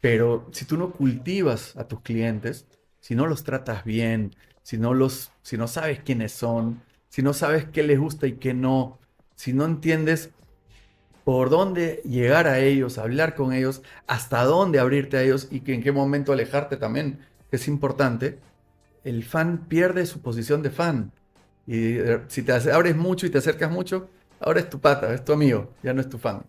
[0.00, 2.66] Pero si tú no cultivas a tus clientes,
[3.00, 4.34] si no los tratas bien,
[4.66, 8.38] si no los, si no sabes quiénes son, si no sabes qué les gusta y
[8.38, 9.00] qué no,
[9.36, 10.34] si no entiendes
[11.24, 15.74] por dónde llegar a ellos, hablar con ellos, hasta dónde abrirte a ellos y que
[15.74, 18.44] en qué momento alejarte también, que es importante,
[19.04, 21.14] el fan pierde su posición de fan.
[21.66, 25.24] Y eh, si te abres mucho y te acercas mucho, ahora es tu pata, es
[25.24, 26.46] tu amigo, ya no es tu fan.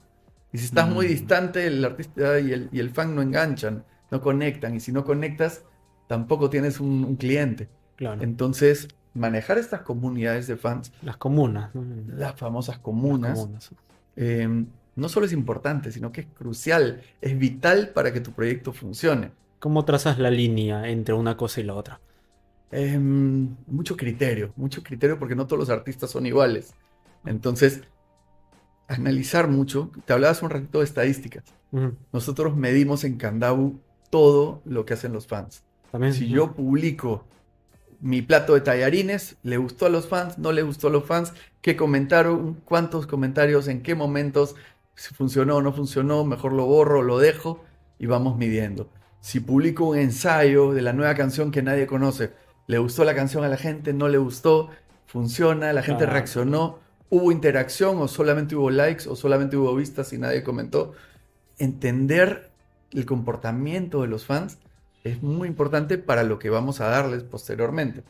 [0.52, 1.08] Y si estás muy Mm.
[1.08, 4.76] distante, el artista y el, y el fan no enganchan, no conectan.
[4.76, 5.66] Y si no conectas,
[6.08, 7.70] tampoco tienes un, un cliente.
[7.98, 8.24] Claro.
[8.24, 11.76] Entonces, manejar estas comunidades de fans, Las comunas.
[11.76, 11.84] ¿no?
[12.16, 13.50] las famosas Las comunas,
[14.16, 18.72] eh, no solo es importante, sino que es crucial, es vital para que tu proyecto
[18.72, 19.32] funcione.
[19.60, 22.00] ¿Cómo trazas la línea entre una cosa y la otra?
[22.72, 26.74] Em, mucho criterio, mucho criterio porque no todos los artistas son iguales.
[27.26, 27.82] Entonces,
[28.88, 29.92] analizar mucho.
[30.06, 31.44] Te hablabas un ratito de estadísticas.
[32.14, 33.80] Nosotros medimos en Candabu
[34.10, 35.64] todo lo que hacen los fans.
[35.92, 36.14] También.
[36.14, 37.26] Si yo publico
[38.00, 40.38] mi plato de tallarines, ¿le gustó a los fans?
[40.38, 41.34] ¿No le gustó a los fans?
[41.62, 42.56] ¿Qué comentaron?
[42.66, 43.68] ¿Cuántos comentarios?
[43.68, 44.56] ¿En qué momentos?
[44.96, 47.64] Si funcionó o no funcionó, mejor lo borro, lo dejo
[48.00, 48.90] y vamos midiendo.
[49.20, 52.34] Si publico un ensayo de la nueva canción que nadie conoce,
[52.68, 53.94] ¿le gustó la canción a la gente?
[53.94, 54.70] ¿No le gustó?
[55.06, 55.74] ¿Funciona?
[55.74, 56.80] ¿La gente reaccionó?
[57.10, 60.94] ¿Hubo interacción o solamente hubo likes o solamente hubo vistas y nadie comentó?
[61.58, 62.52] Entender
[62.92, 64.60] el comportamiento de los fans
[65.12, 68.04] es muy importante para lo que vamos a darles posteriormente.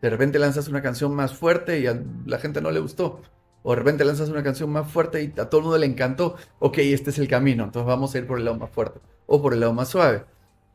[0.00, 3.20] De repente lanzas una canción más fuerte y a la gente no le gustó.
[3.62, 6.36] O de repente lanzas una canción más fuerte y a todo el mundo le encantó.
[6.58, 9.40] Ok, este es el camino, entonces vamos a ir por el lado más fuerte o
[9.40, 10.24] por el lado más suave.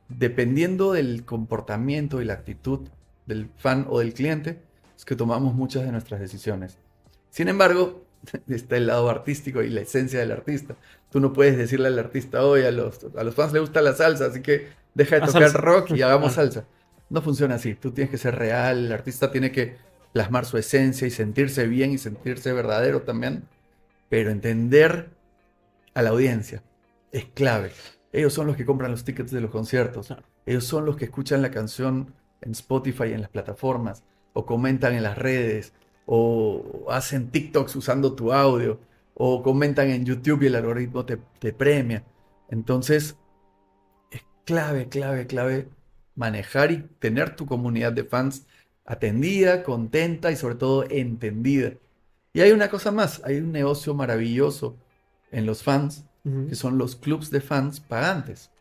[0.10, 2.88] Dependiendo del comportamiento y la actitud
[3.26, 4.62] del fan o del cliente,
[4.96, 6.78] es que tomamos muchas de nuestras decisiones.
[7.30, 8.06] Sin embargo,
[8.48, 10.76] está el lado artístico y la esencia del artista.
[11.10, 13.94] Tú no puedes decirle al artista, hoy a los, a los fans les gusta la
[13.94, 15.58] salsa, así que deja de tocar salsa".
[15.58, 16.66] rock y hagamos salsa.
[17.10, 17.76] No funciona así.
[17.76, 19.78] Tú tienes que ser real, el artista tiene que
[20.12, 23.44] plasmar su esencia y sentirse bien y sentirse verdadero también,
[24.10, 25.10] pero entender
[25.94, 26.64] a la audiencia
[27.12, 27.72] es clave.
[28.12, 30.14] Ellos son los que compran los tickets de los conciertos.
[30.46, 35.04] Ellos son los que escuchan la canción en Spotify, en las plataformas, o comentan en
[35.04, 35.74] las redes,
[36.06, 38.80] o hacen TikToks usando tu audio,
[39.20, 42.04] o comentan en YouTube y el algoritmo te, te premia.
[42.50, 43.18] Entonces,
[44.12, 45.70] es clave, clave, clave
[46.16, 48.46] manejar y tener tu comunidad de fans
[48.86, 51.74] atendida, contenta y sobre todo entendida.
[52.32, 54.78] Y hay una cosa más, hay un negocio maravilloso
[55.32, 56.06] en los fans,
[56.50, 58.52] que son los clubs de fans pagantes.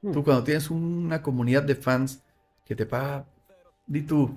[0.00, 0.12] Mm.
[0.12, 2.22] Tú cuando tienes una comunidad de fans
[2.64, 3.26] que te paga,
[3.86, 4.34] di tú,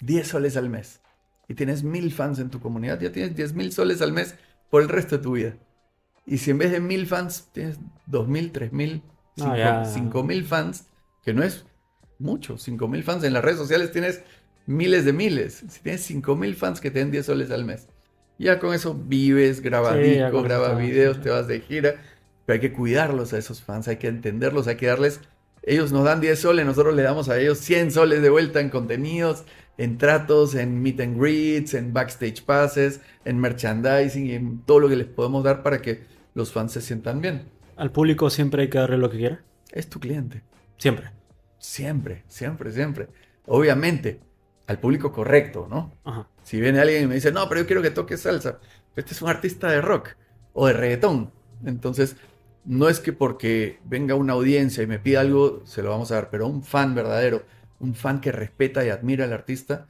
[0.00, 1.00] 10 soles al mes,
[1.46, 4.34] y tienes mil fans en tu comunidad, ya tienes 10 mil soles al mes
[4.70, 5.56] por el resto de tu vida.
[6.26, 9.02] Y si en vez de mil fans tienes dos mil, tres mil,
[9.84, 10.86] cinco mil fans,
[11.22, 11.64] que no es
[12.18, 14.22] mucho, cinco mil fans en las redes sociales tienes
[14.66, 15.64] miles de miles.
[15.68, 17.88] Si tienes cinco mil fans que te den 10 soles al mes,
[18.38, 21.22] ya con eso vives, grabas Sí, discos, grabas videos, sí.
[21.22, 21.94] te vas de gira.
[22.44, 25.20] Pero hay que cuidarlos a esos fans, hay que entenderlos, hay que darles.
[25.68, 28.70] Ellos nos dan 10 soles, nosotros le damos a ellos 100 soles de vuelta en
[28.70, 29.44] contenidos,
[29.76, 34.88] en tratos, en meet and greets, en backstage passes, en merchandising y en todo lo
[34.88, 37.50] que les podemos dar para que los fans se sientan bien.
[37.76, 39.44] Al público siempre hay que darle lo que quiera.
[39.70, 40.42] Es tu cliente.
[40.78, 41.10] Siempre.
[41.58, 43.08] Siempre, siempre, siempre.
[43.44, 44.20] Obviamente,
[44.68, 45.92] al público correcto, ¿no?
[46.02, 46.28] Ajá.
[46.44, 48.58] Si viene alguien y me dice, no, pero yo quiero que toque salsa,
[48.96, 50.16] este es un artista de rock
[50.54, 51.30] o de reggaetón.
[51.62, 52.16] Entonces,
[52.68, 56.16] no es que porque venga una audiencia y me pida algo, se lo vamos a
[56.16, 57.44] dar, pero un fan verdadero,
[57.80, 59.88] un fan que respeta y admira al artista,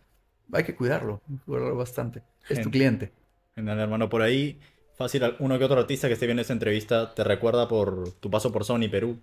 [0.52, 2.22] hay que cuidarlo, hay que cuidarlo bastante.
[2.48, 3.12] Es tu cliente.
[3.56, 4.60] Genial, hermano, por ahí,
[4.96, 8.52] fácil, uno que otro artista que esté viendo esta entrevista te recuerda por tu paso
[8.52, 9.18] por Sony Perú.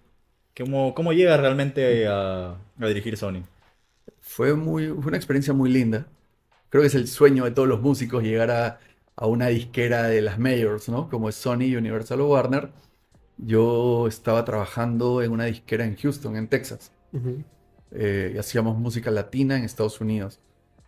[0.58, 3.44] ¿Cómo, cómo llegas realmente a, a dirigir Sony?
[4.20, 6.08] Fue, muy, fue una experiencia muy linda.
[6.70, 8.80] Creo que es el sueño de todos los músicos llegar a,
[9.16, 11.10] a una disquera de las majors, ¿no?
[11.10, 12.72] Como es Sony, Universal o Warner.
[13.38, 16.92] Yo estaba trabajando en una disquera en Houston, en Texas.
[17.92, 20.40] Eh, y hacíamos música latina en Estados Unidos.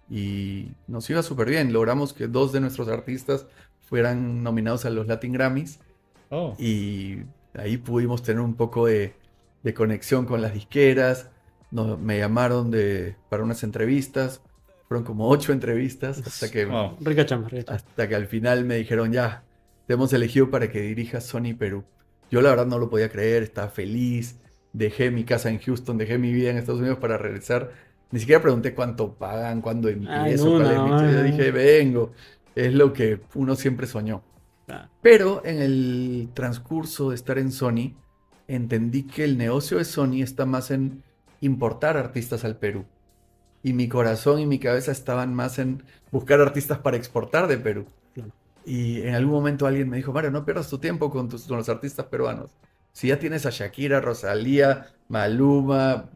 [0.09, 1.73] Y nos iba súper bien.
[1.73, 3.45] Logramos que dos de nuestros artistas
[3.81, 5.79] fueran nominados a los Latin Grammys.
[6.29, 7.19] Oh, Y
[7.53, 9.13] ahí pudimos tener un poco de,
[9.63, 11.29] de conexión con las disqueras.
[11.71, 14.41] Nos- me llamaron de, para unas entrevistas.
[14.87, 16.95] Fueron como ocho entrevistas hasta que, wow.
[17.01, 17.75] Rica chamba, rica chamba.
[17.75, 19.43] hasta que al final me dijeron, ya,
[19.85, 21.83] te hemos elegido para que dirijas Sony Perú.
[22.29, 24.37] Yo la verdad no lo podía creer, estaba feliz.
[24.73, 27.71] Dejé mi casa en Houston, dejé mi vida en Estados Unidos para regresar.
[28.11, 32.11] Ni siquiera pregunté cuánto pagan, cuándo empiezo, es no, Yo dije, vengo.
[32.55, 34.23] Es lo que uno siempre soñó.
[34.67, 37.93] Ah, Pero en el transcurso de estar en Sony,
[38.47, 41.03] entendí que el negocio de Sony está más en
[41.41, 42.85] importar artistas al Perú.
[43.63, 47.85] Y mi corazón y mi cabeza estaban más en buscar artistas para exportar de Perú.
[48.67, 51.57] Y en algún momento alguien me dijo, Mario, no pierdas tu tiempo con, tus, con
[51.57, 52.57] los artistas peruanos.
[52.93, 56.11] Si ya tienes a Shakira, Rosalía, Maluma,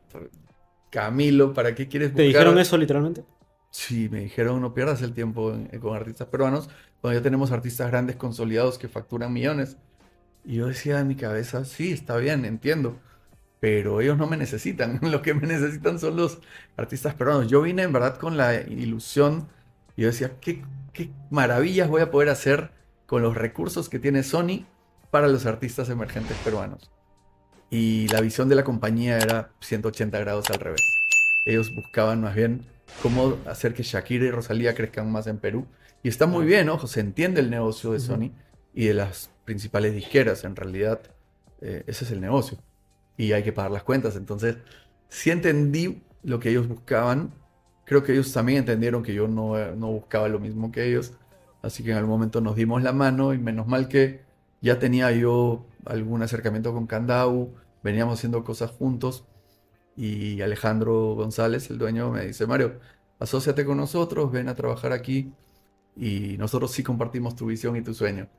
[0.92, 2.48] Camilo, ¿para qué quieres ¿Te buscar?
[2.48, 3.26] dijeron eso literalmente?
[3.70, 7.90] Sí, me dijeron no pierdas el tiempo en- con artistas peruanos cuando ya tenemos artistas
[7.90, 9.78] grandes consolidados que facturan millones.
[10.44, 13.02] Y yo decía en mi cabeza, sí, está bien, entiendo,
[13.60, 15.00] pero ellos no me necesitan.
[15.04, 16.42] Lo que me necesitan son los
[16.78, 17.50] artistas peruanos.
[17.50, 19.50] Yo vine en verdad con la ilusión
[19.96, 22.72] y yo decía, ¿qué, qué maravillas voy a poder hacer
[23.06, 24.66] con los recursos que tiene Sony
[25.10, 26.92] para los artistas emergentes peruanos.
[27.70, 30.82] Y la visión de la compañía era 180 grados al revés.
[31.46, 32.66] Ellos buscaban más bien
[33.02, 35.66] cómo hacer que Shakira y Rosalía crezcan más en Perú.
[36.04, 38.00] Y está muy bien, ojo, se entiende el negocio de.
[38.00, 38.32] Sony
[38.74, 40.44] y de las principales disqueras.
[40.44, 41.02] En realidad,
[41.62, 42.58] eh, ese es el negocio.
[43.18, 44.16] Y hay que pagar las cuentas.
[44.16, 44.58] Entonces,
[45.10, 47.34] sí entendí lo que ellos buscaban.
[47.86, 51.14] Creo que ellos también entendieron que yo no, no buscaba lo mismo que ellos.
[51.62, 54.22] Así que en algún momento nos dimos la mano y menos mal que
[54.62, 59.26] ya tenía yo algún acercamiento con Candau, veníamos haciendo cosas juntos
[59.96, 62.80] y Alejandro González, el dueño, me dice, Mario,
[63.20, 65.34] asóciate con nosotros, ven a trabajar aquí
[65.96, 68.30] y nosotros sí compartimos tu visión y tu sueño,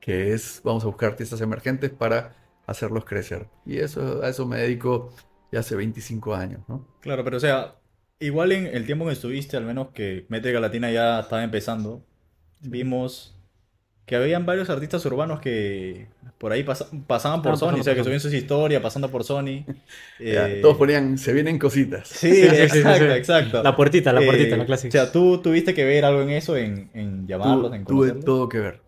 [0.00, 2.36] que es, vamos a buscar artistas emergentes para
[2.66, 3.48] hacerlos crecer.
[3.66, 5.10] Y eso, a eso me dedico
[5.50, 6.86] ya hace 25 años, ¿no?
[7.00, 7.74] Claro, pero o sea,
[8.20, 12.04] igual en el tiempo que estuviste, al menos que Métrica Latina ya estaba empezando,
[12.60, 13.36] vimos
[14.06, 17.84] que habían varios artistas urbanos que por ahí pasa- pasaban por Estaban Sony, pasando o
[17.84, 19.64] sea, que subían sus historias pasando por Sony.
[20.24, 22.08] Ya, Eh, todos ponían, se vienen cositas.
[22.08, 23.04] Sí, Sí, sí, sí, exacto, sí.
[23.04, 23.62] exacto.
[23.62, 24.88] La puertita, la puertita, Eh, la clásica.
[24.88, 28.08] O sea, tú tuviste que ver algo en eso, en, en llamarlos, Tu- en tuve
[28.08, 28.24] conocerlos.
[28.24, 28.82] todo que ver.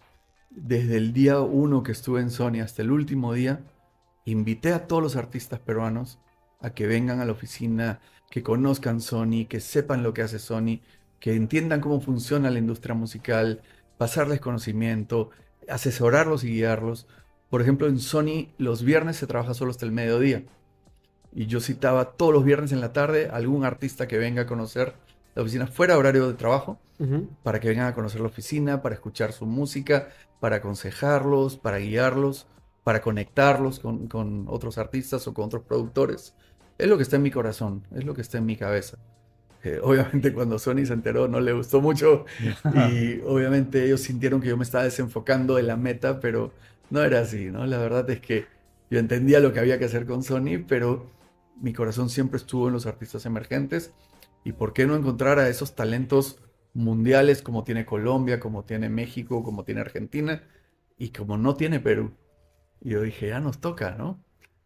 [0.50, 3.60] Desde el día uno que estuve en Sony hasta el último día,
[4.24, 6.18] invité a todos los artistas peruanos
[6.60, 8.00] a que vengan a la oficina,
[8.32, 10.80] que conozcan Sony, que sepan lo que hace Sony,
[11.20, 13.60] que entiendan cómo funciona la industria musical,
[13.98, 15.28] pasarles conocimiento,
[15.68, 17.06] asesorarlos y guiarlos.
[17.50, 20.44] Por ejemplo, en Sony los viernes se trabaja solo hasta el mediodía.
[21.34, 24.46] Y yo citaba todos los viernes en la tarde a algún artista que venga a
[24.46, 24.94] conocer
[25.34, 26.78] la oficina fuera de horario de trabajo
[27.42, 30.08] para que vengan a conocer la oficina, para escuchar su música,
[30.40, 32.46] para aconsejarlos, para guiarlos,
[32.82, 36.34] para conectarlos con, con otros artistas o con otros productores.
[36.78, 38.98] Es lo que está en mi corazón, es lo que está en mi cabeza.
[39.64, 42.24] Eh, obviamente cuando Sony se enteró no le gustó mucho
[42.90, 46.52] y obviamente ellos sintieron que yo me estaba desenfocando de la meta, pero
[46.90, 47.64] no era así, ¿no?
[47.66, 48.46] La verdad es que
[48.90, 51.10] yo entendía lo que había que hacer con Sony, pero
[51.60, 53.92] mi corazón siempre estuvo en los artistas emergentes
[54.44, 56.38] y por qué no encontrar a esos talentos
[56.74, 60.42] mundiales como tiene Colombia, como tiene México, como tiene Argentina
[60.98, 62.12] y como no tiene Perú.
[62.80, 64.22] Y yo dije, ya nos toca, ¿no?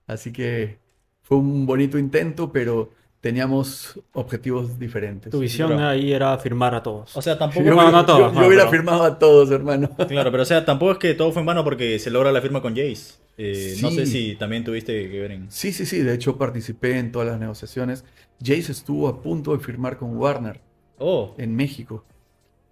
[0.06, 0.80] Así que
[1.26, 5.32] fue un bonito intento, pero teníamos objetivos diferentes.
[5.32, 7.16] Tu visión ahí era firmar a todos.
[7.16, 7.64] O sea, Yo, tampoco...
[7.68, 9.90] No, no a todos, yo- yo hubiera pero- firmado a todos, hermano.
[10.08, 12.40] Claro, pero o sea, tampoco es que todo fue en vano porque se logra la
[12.40, 13.14] firma con Jace.
[13.38, 14.12] Eh, No sé Sí.
[14.30, 15.50] si también tuviste que ver en...
[15.50, 18.04] Sí, sí, sí, de hecho participé en todas las negociaciones.
[18.40, 20.60] Jace estuvo a punto de firmar con Warner
[20.98, 22.04] Oh, en México.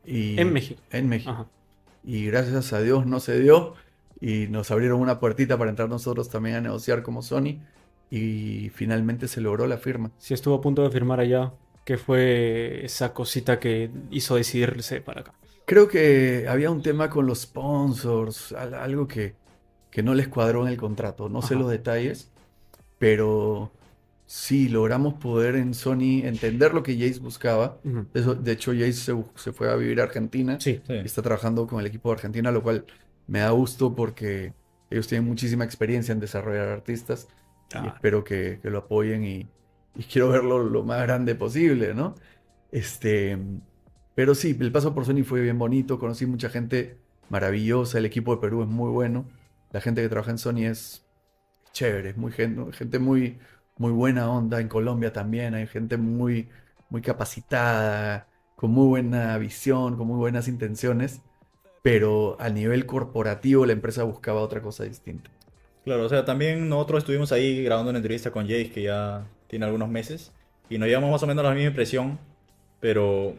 [0.06, 0.80] Y, En México.
[0.92, 1.30] En México.
[1.32, 1.46] Ajá.
[2.04, 3.74] Y gracias a Dios no se dio.
[4.20, 7.58] Y nos abrieron una puertita para entrar nosotros también a negociar como Sony.
[8.16, 10.10] Y finalmente se logró la firma.
[10.18, 11.52] Sí, estuvo a punto de firmar allá.
[11.84, 15.32] ¿Qué fue esa cosita que hizo decidirse para acá?
[15.66, 19.34] Creo que había un tema con los sponsors, al- algo que,
[19.90, 21.28] que no les cuadró en el contrato.
[21.28, 22.30] No sé los detalles,
[22.98, 23.70] pero
[24.26, 27.78] sí logramos poder en Sony entender lo que Jace buscaba.
[28.14, 28.92] Eso- de hecho, Jace
[29.34, 30.80] se, fue a vivir a Argentina Sí.
[30.86, 30.92] Sí.
[30.94, 32.84] y está trabajando con el equipo de Argentina, lo cual
[33.26, 34.52] me da gusto porque
[34.90, 37.28] ellos tienen muchísima experiencia en desarrollar artistas
[37.80, 39.52] y espero que, que lo apoyen y,
[39.94, 42.14] y quiero verlo lo más grande posible, ¿no?
[42.70, 43.38] Este,
[44.14, 48.34] pero sí, el paso por Sony fue bien bonito, conocí mucha gente maravillosa, el equipo
[48.34, 49.28] de Perú es muy bueno,
[49.70, 51.06] la gente que trabaja en Sony es
[51.72, 53.40] chévere, es muy gen- gente muy,
[53.76, 56.50] muy buena onda, en Colombia también hay gente muy,
[56.88, 61.22] muy capacitada, con muy buena visión, con muy buenas intenciones,
[61.82, 65.30] pero a nivel corporativo la empresa buscaba otra cosa distinta.
[65.84, 69.66] Claro, o sea, también nosotros estuvimos ahí grabando una entrevista con Jace que ya tiene
[69.66, 70.32] algunos meses
[70.70, 72.18] y nos llevamos más o menos la misma impresión,
[72.80, 73.34] pero,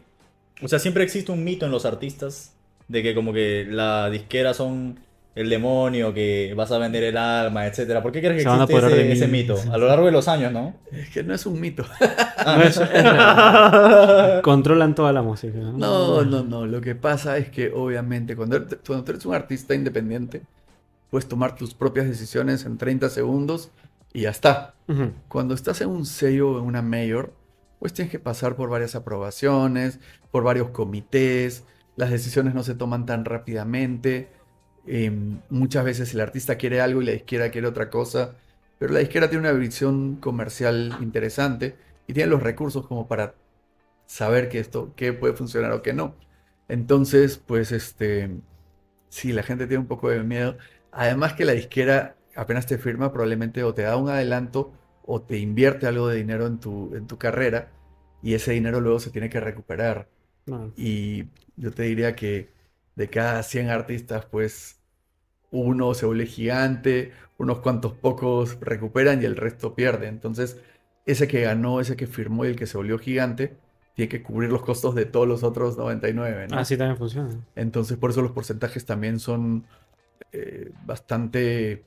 [0.62, 2.52] o sea, siempre existe un mito en los artistas
[2.88, 5.00] de que como que la disquera son
[5.34, 8.02] el demonio, que vas a vender el alma, etcétera.
[8.02, 9.58] ¿Por qué crees que Se van a existe apoderar ese, ese mito?
[9.70, 10.74] A lo largo de los años, ¿no?
[10.92, 11.84] Es que no es un mito.
[12.46, 14.40] No, es- es real.
[14.42, 15.58] Controlan toda la música.
[15.58, 16.64] No, no, no.
[16.64, 20.42] Lo que pasa es que obviamente cuando, cuando tú eres un artista independiente,
[21.16, 23.72] puedes tomar tus propias decisiones en 30 segundos
[24.12, 24.76] y ya está.
[25.28, 27.34] Cuando estás en un sello o en una mayor,
[27.78, 30.00] pues tienes que pasar por varias aprobaciones,
[30.30, 31.64] por varios comités,
[31.96, 34.30] las decisiones no se toman tan rápidamente.
[34.86, 35.10] eh,
[35.50, 38.36] muchas veces el artista quiere algo y la disquera quiere otra cosa,
[38.78, 43.36] pero la disquera tiene una visión comercial interesante y tiene los recursos como para
[44.06, 46.16] saber que esto, qué puede funcionar o qué no.
[46.68, 48.42] Entonces, pues este,
[49.08, 50.58] sí, la gente tiene un poco de miedo.
[50.96, 54.72] Además que la disquera apenas te firma, probablemente o te da un adelanto
[55.04, 57.68] o te invierte algo de dinero en tu, en tu carrera
[58.22, 60.08] y ese dinero luego se tiene que recuperar.
[60.46, 60.72] No.
[60.74, 62.50] Y yo te diría que
[62.94, 64.80] de cada 100 artistas, pues
[65.50, 70.08] uno se vuelve gigante, unos cuantos pocos recuperan y el resto pierde.
[70.08, 70.56] Entonces,
[71.04, 73.58] ese que ganó, ese que firmó y el que se volvió gigante,
[73.94, 76.58] tiene que cubrir los costos de todos los otros 99, ¿no?
[76.58, 77.36] Así también funciona.
[77.54, 79.66] Entonces, por eso los porcentajes también son
[80.32, 81.84] eh, bastante,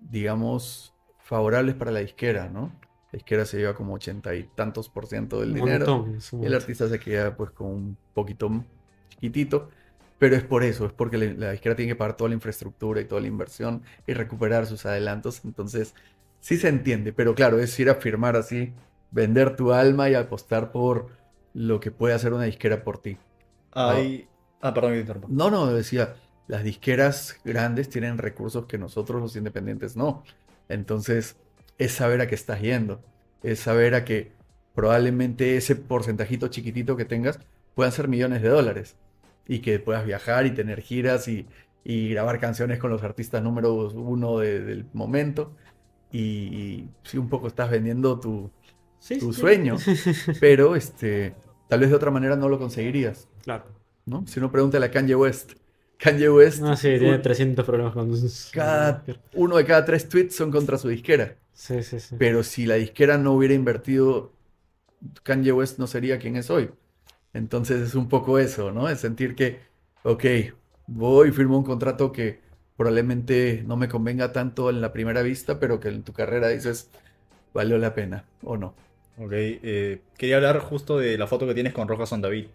[0.00, 2.72] digamos, favorables para la disquera, ¿no?
[3.12, 5.86] La disquera se lleva como ochenta y tantos por ciento del Un dinero.
[5.86, 8.50] montón, Y el artista se queda pues con un poquito
[9.08, 9.70] chiquitito.
[10.18, 13.06] Pero es por eso, es porque la disquera tiene que pagar toda la infraestructura y
[13.06, 15.42] toda la inversión y recuperar sus adelantos.
[15.44, 15.94] Entonces,
[16.40, 17.12] sí se entiende.
[17.14, 18.74] Pero claro, es ir a firmar así,
[19.10, 21.08] vender tu alma y apostar por
[21.54, 23.16] lo que puede hacer una disquera por ti.
[23.72, 24.28] Hay...
[24.60, 25.28] Ah, perdón que te interrumpa.
[25.30, 26.14] No, no, decía,
[26.50, 30.24] las disqueras grandes tienen recursos que nosotros los independientes no.
[30.68, 31.36] Entonces,
[31.78, 33.00] es saber a qué estás yendo.
[33.42, 34.32] Es saber a que
[34.74, 37.38] probablemente ese porcentajito chiquitito que tengas
[37.74, 38.96] puedan ser millones de dólares.
[39.46, 41.46] Y que puedas viajar y tener giras y,
[41.84, 45.52] y grabar canciones con los artistas número uno de- del momento.
[46.12, 48.50] Y, y sí, un poco estás vendiendo tu,
[48.98, 49.40] Sí, tu sí.
[49.40, 49.76] sueño.
[50.40, 51.34] Pero este,
[51.68, 53.28] tal vez de otra manera no lo conseguirías.
[53.44, 53.64] Claro.
[54.06, 54.26] ¿no?
[54.26, 55.52] Si uno pregúntale a Kanye West.
[56.00, 58.10] Kanye West, Ah, sí, tiene un- 300 problemas con
[58.50, 61.36] cada, uno de cada tres tweets son contra su disquera.
[61.52, 62.16] Sí, sí, sí.
[62.18, 64.32] Pero si la disquera no hubiera invertido,
[65.22, 66.70] Kanye West no sería quien es hoy.
[67.34, 68.88] Entonces es un poco eso, ¿no?
[68.88, 69.60] Es sentir que,
[70.04, 70.24] ok,
[70.86, 72.40] voy y firmo un contrato que
[72.76, 76.90] probablemente no me convenga tanto en la primera vista, pero que en tu carrera dices,
[77.54, 78.74] valió la pena o no.
[79.18, 82.46] Ok, eh, quería hablar justo de la foto que tienes con Rojas Son David.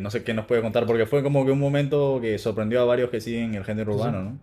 [0.00, 2.84] No sé qué nos puede contar, porque fue como que un momento que sorprendió a
[2.84, 4.38] varios que siguen el género urbano, ¿no?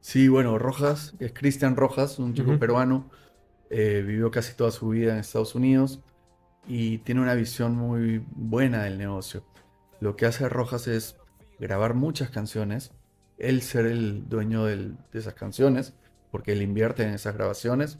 [0.00, 3.10] Sí, bueno, Rojas, es Cristian Rojas, un chico peruano,
[3.70, 6.00] eh, vivió casi toda su vida en Estados Unidos
[6.68, 9.44] y tiene una visión muy buena del negocio.
[10.00, 11.16] Lo que hace Rojas es
[11.58, 12.92] grabar muchas canciones,
[13.38, 15.94] él ser el dueño del- de esas canciones,
[16.30, 17.98] porque él invierte en esas grabaciones,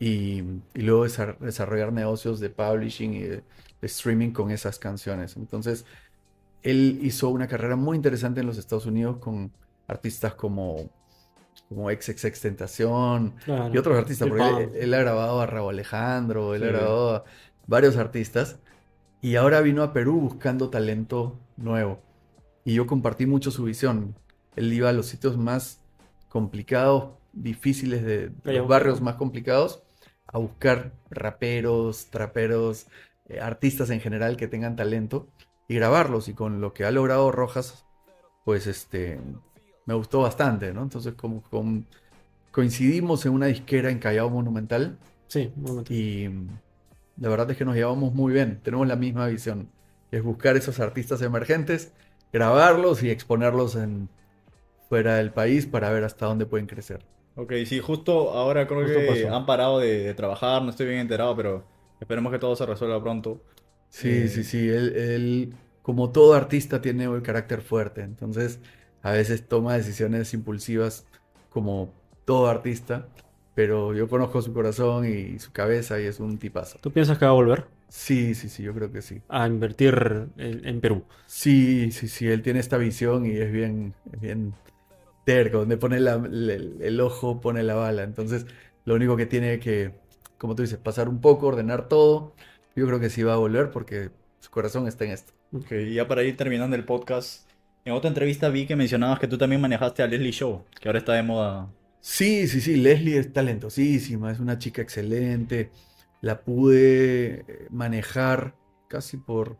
[0.00, 0.38] y,
[0.74, 5.36] y luego desa- desarrollar negocios de publishing y de, de streaming con esas canciones.
[5.36, 5.84] Entonces,
[6.62, 9.52] él hizo una carrera muy interesante en los Estados Unidos con
[9.86, 10.90] artistas como,
[11.68, 13.72] como XXX Tentación Claro.
[13.72, 16.72] y otros artistas, porque él, él ha grabado a Raúl Alejandro, él ha Sí.
[16.72, 17.24] grabado a
[17.66, 18.58] varios artistas,
[19.22, 22.00] y ahora vino a Perú buscando talento nuevo.
[22.64, 24.14] Y yo compartí mucho su visión.
[24.56, 25.80] Él iba a los sitios más
[26.30, 28.60] complicados, difíciles de Callao.
[28.62, 29.82] los barrios más complicados,
[30.32, 32.86] a buscar raperos, traperos,
[33.26, 35.28] eh, artistas en general que tengan talento
[35.68, 36.28] y grabarlos.
[36.28, 37.84] Y con lo que ha logrado Rojas,
[38.44, 39.20] pues este,
[39.86, 40.82] me gustó bastante, ¿no?
[40.82, 41.84] Entonces, como, como
[42.50, 44.98] coincidimos en una disquera en Callao Monumental,
[45.30, 45.94] Sí, momento.
[45.94, 46.28] Y
[47.16, 49.70] la verdad es que nos llevamos muy bien, tenemos la misma visión,
[50.10, 51.92] es buscar esos artistas emergentes,
[52.32, 54.08] grabarlos y exponerlos en
[54.88, 57.04] fuera del país para ver hasta dónde pueden crecer.
[57.42, 59.30] Ok, sí, justo ahora creo Justo que pasó.
[59.30, 61.66] han parado de, de trabajar, no estoy bien enterado, pero
[61.98, 63.42] esperemos que todo se resuelva pronto.
[63.88, 68.60] Sí, Eh, sí, sí, él, él, como todo artista tiene un carácter fuerte, entonces
[69.02, 71.06] a veces toma decisiones impulsivas
[71.48, 71.92] como
[72.24, 73.12] todo artista,
[73.54, 76.80] pero yo conozco su corazón y su cabeza y es un tipazo.
[76.80, 79.22] ¿Tú piensas que va a volver Sí, sí, sí, yo creo que sí.
[79.28, 79.94] a invertir
[80.36, 81.06] en, en Perú?
[81.26, 84.58] Sí, sí, sí, él tiene esta visión y es bien, es bien
[85.30, 88.02] terco, donde pone la- el, el ojo, pone la bala.
[88.04, 88.46] Entonces,
[88.84, 89.92] lo único que tiene que,
[90.38, 92.34] como tú dices, pasar un poco, ordenar todo.
[92.76, 94.10] Yo creo que sí va a volver porque
[94.40, 95.32] su corazón está en esto.
[95.52, 97.48] Ok, ya para ir terminando el podcast,
[97.84, 100.98] en otra entrevista vi que mencionabas que tú también manejaste a Leslie Show, que ahora
[101.00, 101.68] está de moda.
[102.00, 105.70] Sí, sí, sí, Leslie es talentosísima, es una chica excelente.
[106.20, 108.56] La pude eh, manejar
[108.88, 109.58] casi por,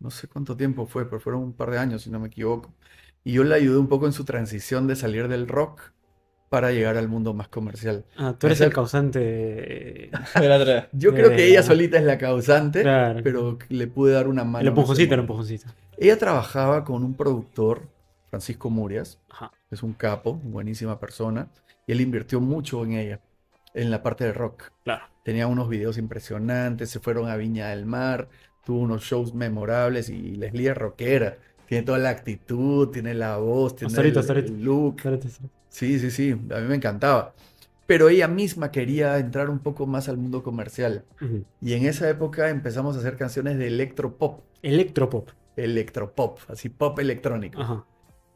[0.00, 2.74] no sé cuánto tiempo fue, pero fueron un par de años, si no me equivoco.
[3.24, 5.80] Y yo la ayudé un poco en su transición de salir del rock
[6.48, 8.04] para llegar al mundo más comercial.
[8.18, 10.10] Ah, tú eres el causante.
[10.92, 13.20] Yo creo que ella solita es la causante, Claro.
[13.24, 14.60] pero le pude dar una mano.
[14.60, 15.66] El empujoncito, el empujoncito.
[15.96, 17.88] Ella trabajaba con un productor,
[18.28, 19.50] Francisco Murias, Ajá.
[19.70, 21.48] es un capo, buenísima persona,
[21.86, 23.20] y él invirtió mucho en ella,
[23.72, 24.64] en la parte de rock.
[24.84, 25.04] Claro.
[25.24, 28.28] Tenía unos videos impresionantes, se fueron a Viña del Mar,
[28.64, 31.38] tuvo unos shows memorables y Leslie es rockera.
[31.72, 34.52] Tiene toda la actitud, tiene la voz, tiene ahorita, el, hasta ahorita.
[34.52, 35.00] el look.
[35.70, 37.32] Sí, sí, sí, a mí me encantaba.
[37.86, 41.06] Pero ella misma quería entrar un poco más al mundo comercial.
[41.62, 45.30] Y en esa época empezamos a hacer canciones de electropop, Electropop.
[45.56, 47.62] electropop, así pop electrónico.
[47.62, 47.86] Ajá.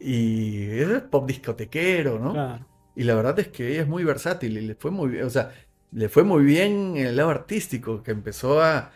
[0.01, 2.32] Y es pop discotequero, ¿no?
[2.32, 2.64] Claro.
[2.95, 5.30] Y la verdad es que ella es muy versátil y le fue muy bien, o
[5.30, 5.53] sea,
[5.93, 8.93] le fue muy bien en el lado artístico, que empezó a,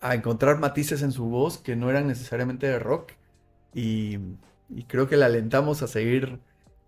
[0.00, 3.12] a encontrar matices en su voz que no eran necesariamente de rock.
[3.76, 4.18] Y,
[4.70, 6.38] y creo que la alentamos a seguir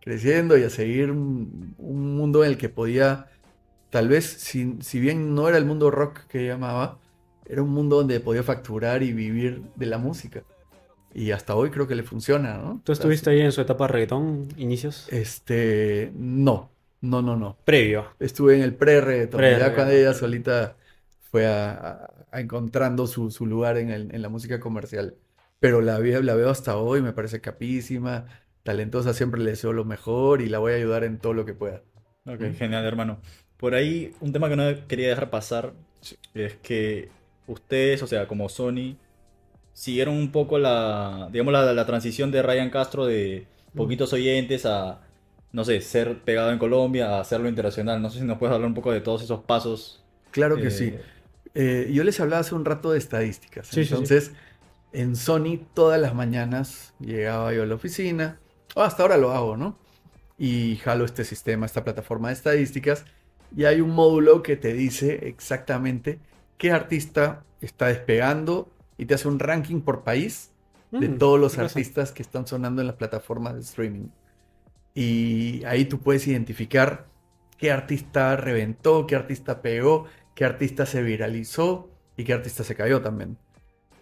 [0.00, 3.26] creciendo y a seguir un, un mundo en el que podía,
[3.90, 6.98] tal vez, si, si bien no era el mundo rock que ella amaba,
[7.46, 10.42] era un mundo donde podía facturar y vivir de la música.
[11.14, 12.80] Y hasta hoy creo que le funciona, ¿no?
[12.84, 15.08] ¿Tú estuviste ahí en su etapa de reggaetón, inicios?
[15.10, 16.70] Este, no,
[17.00, 17.56] no, no, no.
[17.64, 18.06] Previo.
[18.20, 20.76] Estuve en el pre-reggaetón, ya cuando ella solita
[21.30, 25.14] fue a, a- a encontrando su, su lugar en, el- en la música comercial.
[25.60, 28.26] Pero la, ve- la veo hasta hoy, me parece capísima,
[28.62, 31.54] talentosa, siempre le deseo lo mejor y la voy a ayudar en todo lo que
[31.54, 31.82] pueda.
[32.26, 32.54] Ok, Mm.
[32.54, 33.20] genial, hermano.
[33.56, 35.72] Por ahí, un tema que no quería dejar pasar
[36.34, 37.08] es que
[37.46, 38.96] ustedes, o sea, como Sony,
[39.72, 45.00] siguieron un poco la, digamos, la, la transición de Ryan Castro de poquitos oyentes a,
[45.52, 48.02] no sé, ser pegado en Colombia, a hacerlo internacional.
[48.02, 50.02] No sé si nos puedes hablar un poco de todos esos pasos.
[50.30, 50.94] Claro que eh, sí.
[51.54, 53.66] Eh, yo les hablaba hace un rato de estadísticas.
[53.68, 54.30] Sí, sí, sí.
[54.92, 58.40] En Sony todas las mañanas llegaba yo a la oficina,
[58.74, 59.78] o hasta ahora lo hago, ¿no?
[60.38, 63.04] Y jalo este sistema, esta plataforma de estadísticas,
[63.56, 66.20] y hay un módulo que te dice exactamente
[66.58, 70.52] qué artista está despegando y te hace un ranking por país
[70.90, 74.08] de Mm, todos los artistas que están sonando en las plataformas de streaming.
[74.94, 77.06] Y ahí tú puedes identificar
[77.56, 83.02] qué artista reventó, qué artista pegó, qué artista se viralizó y qué artista se cayó
[83.02, 83.38] también.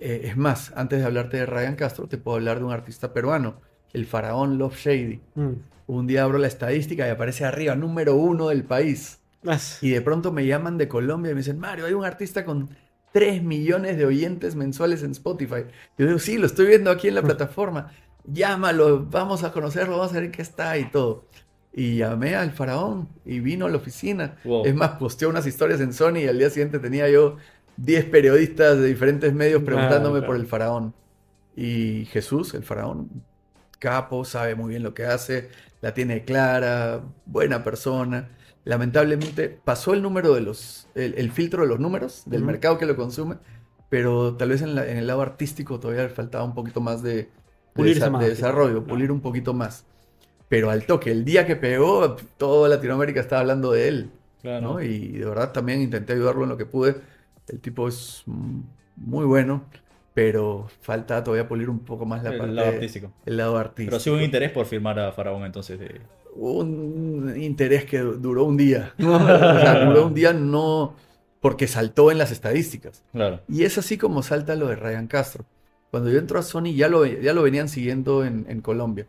[0.01, 3.13] Eh, es más, antes de hablarte de Ryan Castro, te puedo hablar de un artista
[3.13, 3.61] peruano,
[3.93, 5.21] el faraón Love Shady.
[5.35, 5.53] Mm.
[5.89, 9.21] Un día abro la estadística y aparece arriba, número uno del país.
[9.47, 12.45] As- Y de pronto me llaman de Colombia y me dicen, Mario, hay un artista
[12.45, 12.69] con
[13.13, 15.65] 3 millones de oyentes mensuales en Spotify.
[15.97, 17.93] Yo digo, sí, lo estoy viendo aquí en la plataforma.
[18.25, 21.25] Llámalo, vamos a conocerlo, vamos a ver qué está y todo.
[21.73, 24.37] Y llamé al faraón y vino a la oficina.
[24.45, 24.67] Wow.
[24.67, 27.37] Es más, posteó unas historias en Sony y al día siguiente tenía yo
[27.77, 30.27] 10 periodistas de diferentes medios preguntándome claro.
[30.27, 30.95] por el faraón.
[31.57, 33.09] Y Jesús, el faraón,
[33.79, 35.49] capo, sabe muy bien lo que hace,
[35.81, 38.29] la tiene clara, buena persona.
[38.64, 42.87] Lamentablemente pasó el número de los, el, el filtro de los números del mercado que
[42.87, 43.37] lo consume,
[43.89, 47.03] pero tal vez en, la- en el lado artístico todavía le faltaba un poquito más
[47.03, 47.31] de, de
[47.95, 48.87] desa- más, de desarrollo, Claro.
[48.87, 49.85] pulir un poquito más.
[50.49, 54.11] Pero al toque, el día que pegó, toda Latinoamérica estaba hablando de él,
[54.43, 54.74] Claro.
[54.74, 54.83] ¿no?
[54.83, 56.97] Y de verdad también intenté ayudarlo en lo que pude.
[57.49, 58.25] El tipo es
[58.97, 59.65] muy bueno,
[60.15, 63.13] pero falta todavía pulir un poco más la el parte, lado artístico.
[63.25, 63.91] el lado artístico.
[63.91, 65.79] Pero sí hubo un interés por firmar a Faraón entonces.
[65.79, 66.01] de-
[66.35, 68.95] Hubo un interés que du- duró un día.
[68.99, 69.19] O
[69.61, 70.95] sea, duró un día no
[71.41, 73.03] porque saltó en las estadísticas.
[73.13, 73.41] Claro.
[73.49, 75.45] Y es así como salta lo de Ryan Castro.
[75.91, 79.07] Cuando yo entro a Sony ya lo, ya lo venían siguiendo en, en Colombia.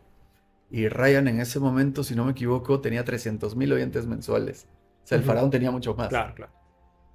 [0.70, 4.66] Y Ryan en ese momento, si no me equivoco, tenía 300 mil oyentes mensuales.
[5.04, 5.28] O sea, el Ujú.
[5.28, 6.08] faraón tenía muchos más.
[6.08, 6.52] Claro, claro.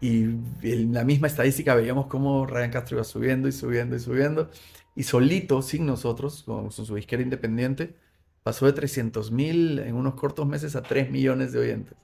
[0.04, 0.24] Y
[0.64, 4.50] en la misma estadística veíamos cómo Ryan Castro iba subiendo y subiendo y subiendo.
[4.98, 7.96] Y solito, sin nosotros, con su disquera independiente,
[8.44, 11.98] pasó de 300 mil en unos cortos meses a 3 millones de oyentes.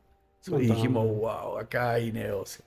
[0.47, 2.64] Y dijimos, wow, acá hay negocio.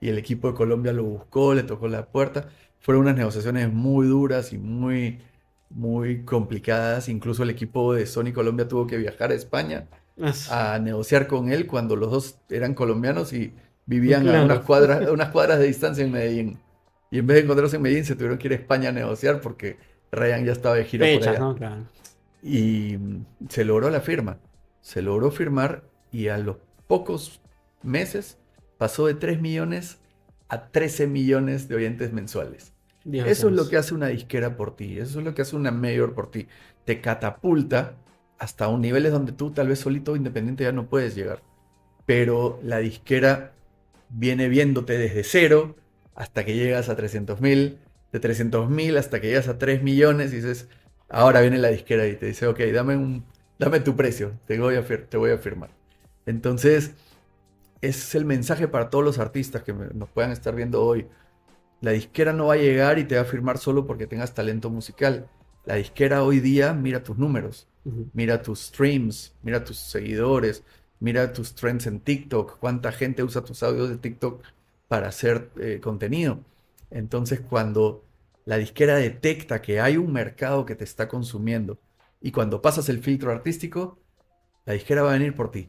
[0.00, 2.48] Y el equipo de Colombia lo buscó, le tocó la puerta.
[2.78, 5.18] Fueron unas negociaciones muy duras y muy,
[5.68, 7.08] muy complicadas.
[7.08, 9.88] Incluso el equipo de Sony Colombia tuvo que viajar a España
[10.48, 13.52] a negociar con él cuando los dos eran colombianos y
[13.86, 16.58] vivían a unas cuadras, unas cuadras de distancia en Medellín.
[17.10, 19.40] Y en vez de encontrarse en Medellín, se tuvieron que ir a España a negociar
[19.40, 19.78] porque
[20.12, 21.84] Ryan ya estaba de gira por allá.
[22.42, 22.98] Y
[23.48, 24.38] se logró la firma.
[24.80, 26.56] Se logró firmar y a los
[26.86, 27.40] pocos
[27.82, 28.38] meses
[28.78, 29.98] pasó de 3 millones
[30.48, 32.72] a 13 millones de oyentes mensuales.
[33.04, 35.70] eso es lo que hace una disquera por ti, eso es lo que hace una
[35.70, 36.46] mayor por ti.
[36.84, 37.96] Te catapulta
[38.38, 41.42] hasta un niveles donde tú tal vez solito independiente ya no puedes llegar.
[42.04, 43.55] Pero la disquera
[44.08, 45.76] viene viéndote desde cero
[46.14, 47.78] hasta que llegas a 300 mil,
[48.12, 50.68] de 300 mil hasta que llegas a 3 millones y dices,
[51.08, 53.24] ahora viene la disquera y te dice, ok, dame, un,
[53.58, 55.70] dame tu precio, te voy, a te voy a firmar.
[56.24, 56.94] Entonces,
[57.80, 61.06] es el mensaje para todos los artistas que nos puedan estar viendo hoy.
[61.80, 64.70] La disquera no va a llegar y te va a firmar solo porque tengas talento
[64.70, 65.28] musical.
[65.64, 67.68] La disquera hoy día mira tus números,
[68.12, 70.64] mira tus streams, mira tus seguidores,
[71.00, 74.42] mira tus trends en TikTok, cuánta gente usa tus audios de TikTok
[74.88, 76.40] para hacer eh, contenido.
[76.90, 78.04] Entonces, cuando
[78.44, 81.78] la disquera detecta que hay un mercado que te está consumiendo
[82.20, 83.98] y cuando pasas el filtro artístico,
[84.64, 85.68] la disquera va a venir por ti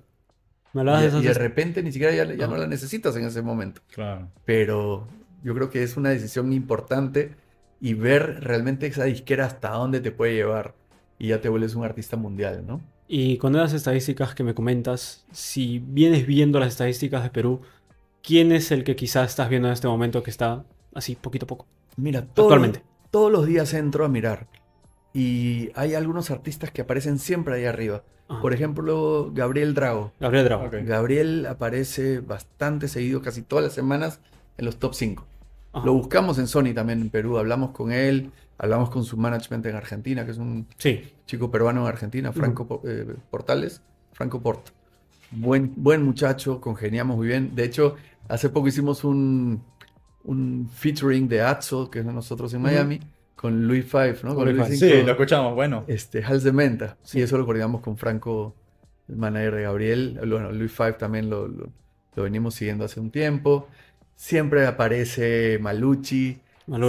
[0.73, 2.57] y, de repente ni siquiera ya, no.
[2.57, 3.81] la necesitas en ese momento.
[3.91, 4.29] Claro.
[4.45, 5.07] Pero
[5.43, 7.35] yo creo que es una decisión importante
[7.79, 10.75] y ver realmente esa disquera hasta dónde te puede llevar
[11.19, 12.81] y ya te vuelves un artista mundial, ¿no?
[13.07, 17.61] Y con esas estadísticas que me comentas, si vienes viendo las estadísticas de Perú,
[18.21, 21.47] ¿quién es el que quizás estás viendo en este momento que está así poquito a
[21.47, 21.67] poco?
[21.95, 22.83] Mira, actualmente.
[23.09, 24.47] Todos los días entro a mirar
[25.13, 28.03] y hay algunos artistas que aparecen siempre ahí arriba.
[28.41, 30.11] Por ejemplo, Gabriel Drago.
[30.19, 30.69] Gabriel Drago.
[30.83, 34.19] Gabriel aparece bastante seguido, casi todas las semanas,
[34.57, 35.25] en los top 5.
[35.85, 39.75] Lo buscamos en Sony también en Perú, hablamos con él, hablamos con su management en
[39.75, 40.67] Argentina, que es un
[41.25, 43.81] chico peruano en Argentina, Franco eh, Portales,
[44.13, 44.69] Franco Port.
[45.31, 47.53] Buen, buen muchacho, congeniamos muy bien.
[47.53, 47.95] De hecho,
[48.29, 49.61] hace poco hicimos un,
[50.23, 52.99] un featuring de Atso, que es de nosotros en Miami
[53.37, 54.35] con Louis Five, ¿no?
[54.35, 55.85] Con sí, lo escuchamos, bueno.
[55.87, 56.97] Este, Hals de Menta.
[57.03, 58.55] Sí, eso lo coordinamos con Franco,
[59.07, 60.19] el manager de Gabriel.
[60.27, 61.69] Bueno, Louis Five también lo, lo,
[62.15, 63.67] venimos siguiendo hace un tiempo.
[64.15, 66.39] Siempre aparece Malucci.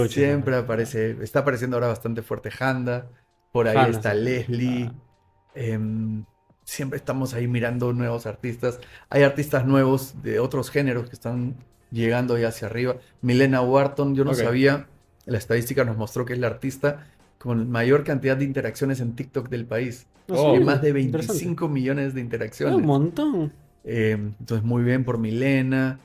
[0.07, 3.07] Siempre aparece, está apareciendo ahora bastante fuerte Handa.
[3.51, 4.91] Por ahí está Leslie.
[5.55, 6.25] Em,
[6.63, 8.79] siempre estamos ahí mirando nuevos artistas.
[9.09, 11.55] Hay artistas nuevos de otros géneros que están
[11.91, 12.97] llegando ya hacia arriba.
[13.21, 14.87] Milena Wharton, yo no sabía
[15.29, 17.07] la estadística nos mostró que es la artista
[17.37, 20.07] con mayor cantidad de interacciones en TikTok del país.
[20.27, 22.75] Oh, más de 25 millones de interacciones.
[22.75, 23.53] Un montón.
[23.83, 25.99] Eh, entonces, muy bien por Milena.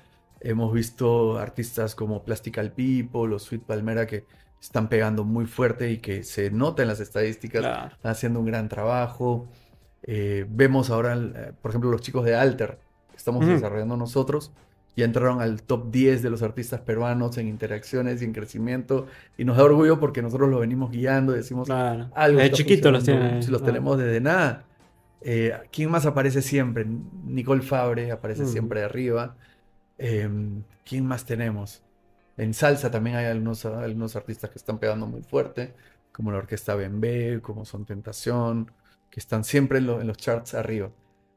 [0.44, 4.26] Hemos visto artistas como Plastical People o Sweet Palmera que
[4.60, 7.64] están pegando muy fuerte y que se nota en las estadísticas.
[7.92, 9.48] Están haciendo un gran trabajo.
[10.02, 12.78] Eh, vemos ahora, eh, por ejemplo, los chicos de Alter
[13.10, 14.52] que estamos desarrollando nosotros
[14.96, 19.06] ya entraron al top 10 de los artistas peruanos en interacciones y en crecimiento.
[19.36, 22.38] Y nos da orgullo porque nosotros los venimos guiando y decimos algo.
[22.38, 24.64] De chiquito los tenemos desde nada.
[25.20, 26.86] Eh, ¿Quién más aparece siempre?
[27.24, 29.36] Nicole Fabre aparece siempre arriba.
[29.98, 31.82] Em, ¿Quién más tenemos?
[32.36, 35.74] En salsa también hay algunos, algunos artistas que están pegando muy fuerte,
[36.12, 38.70] como la Orquesta Bembe, como Son Tentación,
[39.10, 40.90] que están siempre en los charts arriba.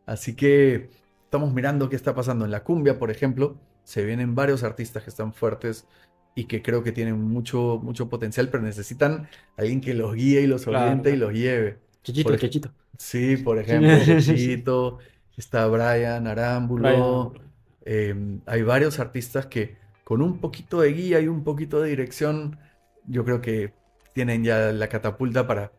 [0.06, 0.90] Así que
[1.24, 3.58] estamos mirando qué está pasando en la cumbia, por ejemplo.
[3.84, 5.86] Se vienen varios artistas que están fuertes
[6.34, 10.48] y que creo que tienen mucho, mucho potencial, pero necesitan alguien que los guíe y
[10.48, 11.80] los oriente y los lleve.
[12.04, 12.72] Chichito, Chichito.
[12.98, 13.90] Sí, por ejemplo,
[14.20, 15.00] Chichito,
[15.36, 17.47] está Brian Arámbulo.
[17.90, 22.60] Em, hay varios artistas que con un poquito de guía y un poquito de dirección,
[23.06, 23.72] yo creo que
[24.14, 25.72] tienen ya la catapulta para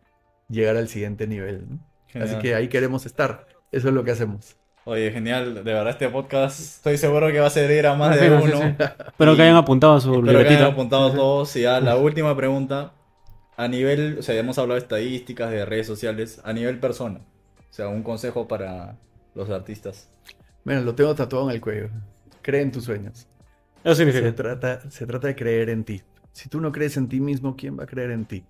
[0.49, 1.67] llegar al siguiente nivel.
[2.15, 3.47] Así que ahí queremos estar.
[3.73, 4.57] Eso es lo que hacemos.
[4.85, 8.31] Oye, genial, de verdad este podcast estoy seguro que va a servir a más de
[8.31, 8.75] uno.
[9.09, 11.55] Espero que hayan apuntado su Espero que hayan apuntado todos.
[11.57, 12.95] Y ya la última pregunta,
[13.59, 17.21] a nivel, o sea, ya hemos hablado de estadísticas, de redes sociales, a nivel persona,
[17.59, 18.97] o sea, un consejo para
[19.35, 20.09] los artistas.
[20.69, 21.89] Bueno, lo tengo tatuado en el cuello.
[22.43, 23.27] Cree en tus sueños.
[23.83, 24.27] Eso significa.
[24.27, 26.03] Se trata, se trata de creer en ti.
[26.31, 28.45] Si tú no crees en ti mismo, ¿quién va a creer en ti?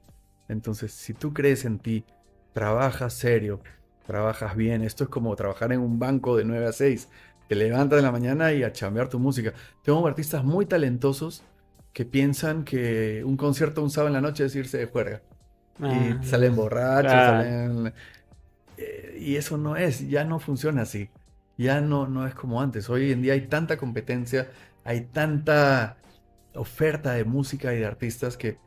[0.49, 2.05] Entonces, si tú crees en ti,
[2.53, 3.61] trabajas serio,
[4.05, 4.83] trabajas bien.
[4.83, 7.09] Esto es como trabajar en un banco de 9 a 6.
[7.49, 9.53] Te levantas en la mañana y a chambear tu música.
[9.85, 11.45] Tengo artistas muy talentosos
[11.93, 15.23] que piensan que un concierto un sábado en la noche es irse de juerga.
[15.81, 17.93] Ah, y salen borrachos, salen...
[18.77, 21.11] eh, y eso no es, ya no funciona así.
[21.59, 22.89] Ya no, no es como antes.
[22.89, 24.51] Hoy en día hay tanta competencia,
[24.85, 25.99] hay tanta
[26.55, 28.59] oferta de música y de artistas que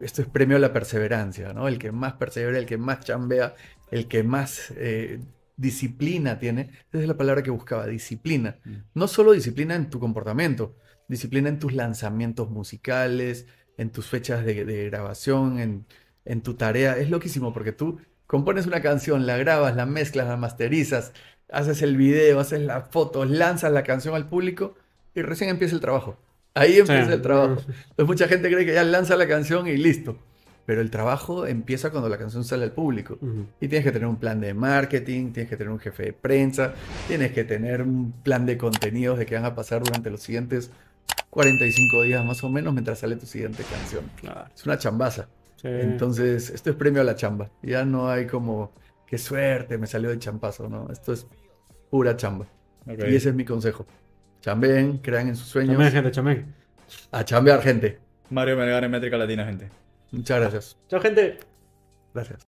[0.00, 1.66] esto es premio a la perseverancia, ¿no?
[1.66, 3.54] El que más persevera, el que más chambea,
[3.90, 5.20] el que más eh,
[5.56, 6.70] disciplina tiene.
[6.92, 8.58] Esa es la palabra que buscaba, disciplina.
[8.64, 8.74] Mm.
[8.94, 10.76] No solo disciplina en tu comportamiento,
[11.08, 13.46] disciplina en tus lanzamientos musicales,
[13.78, 15.86] en tus fechas de, de grabación, en,
[16.26, 16.98] en tu tarea.
[16.98, 21.12] Es loquísimo porque tú compones una canción, la grabas, la mezclas, la masterizas,
[21.50, 24.74] haces el video, haces las fotos, lanzas la canción al público
[25.14, 26.18] y recién empieza el trabajo.
[26.54, 27.12] Ahí empieza Sí.
[27.12, 27.60] el trabajo.
[27.60, 30.18] Entonces mucha gente cree que ya lanza la canción y listo.
[30.64, 33.18] Pero el trabajo empieza cuando la canción sale al público.
[33.60, 36.74] Y tienes que tener un plan de marketing, tienes que tener un jefe de prensa,
[37.06, 40.72] tienes que tener un plan de contenidos de que van a pasar durante los siguientes
[41.30, 44.04] 45 días más o menos mientras sale tu siguiente canción.
[44.20, 44.46] Claro.
[44.54, 45.28] Es una chambaza.
[45.56, 45.68] Sí.
[45.68, 47.48] Entonces, esto es premio a la chamba.
[47.62, 48.72] Ya no hay como,
[49.06, 50.88] qué suerte, me salió de champazo, ¿no?
[50.90, 51.26] Esto es
[51.90, 52.46] pura chamba.
[52.86, 53.86] Y ese es mi consejo.
[54.40, 55.76] Chambeen, crean en sus sueños.
[55.76, 56.54] Chamén, gente, chamén.
[57.10, 57.98] A chambear, gente.
[58.30, 59.70] Mario Melgar en Métrica Latina, gente.
[60.12, 60.76] Muchas gracias.
[60.88, 61.38] Chao, gente.
[62.14, 62.44] Gracias.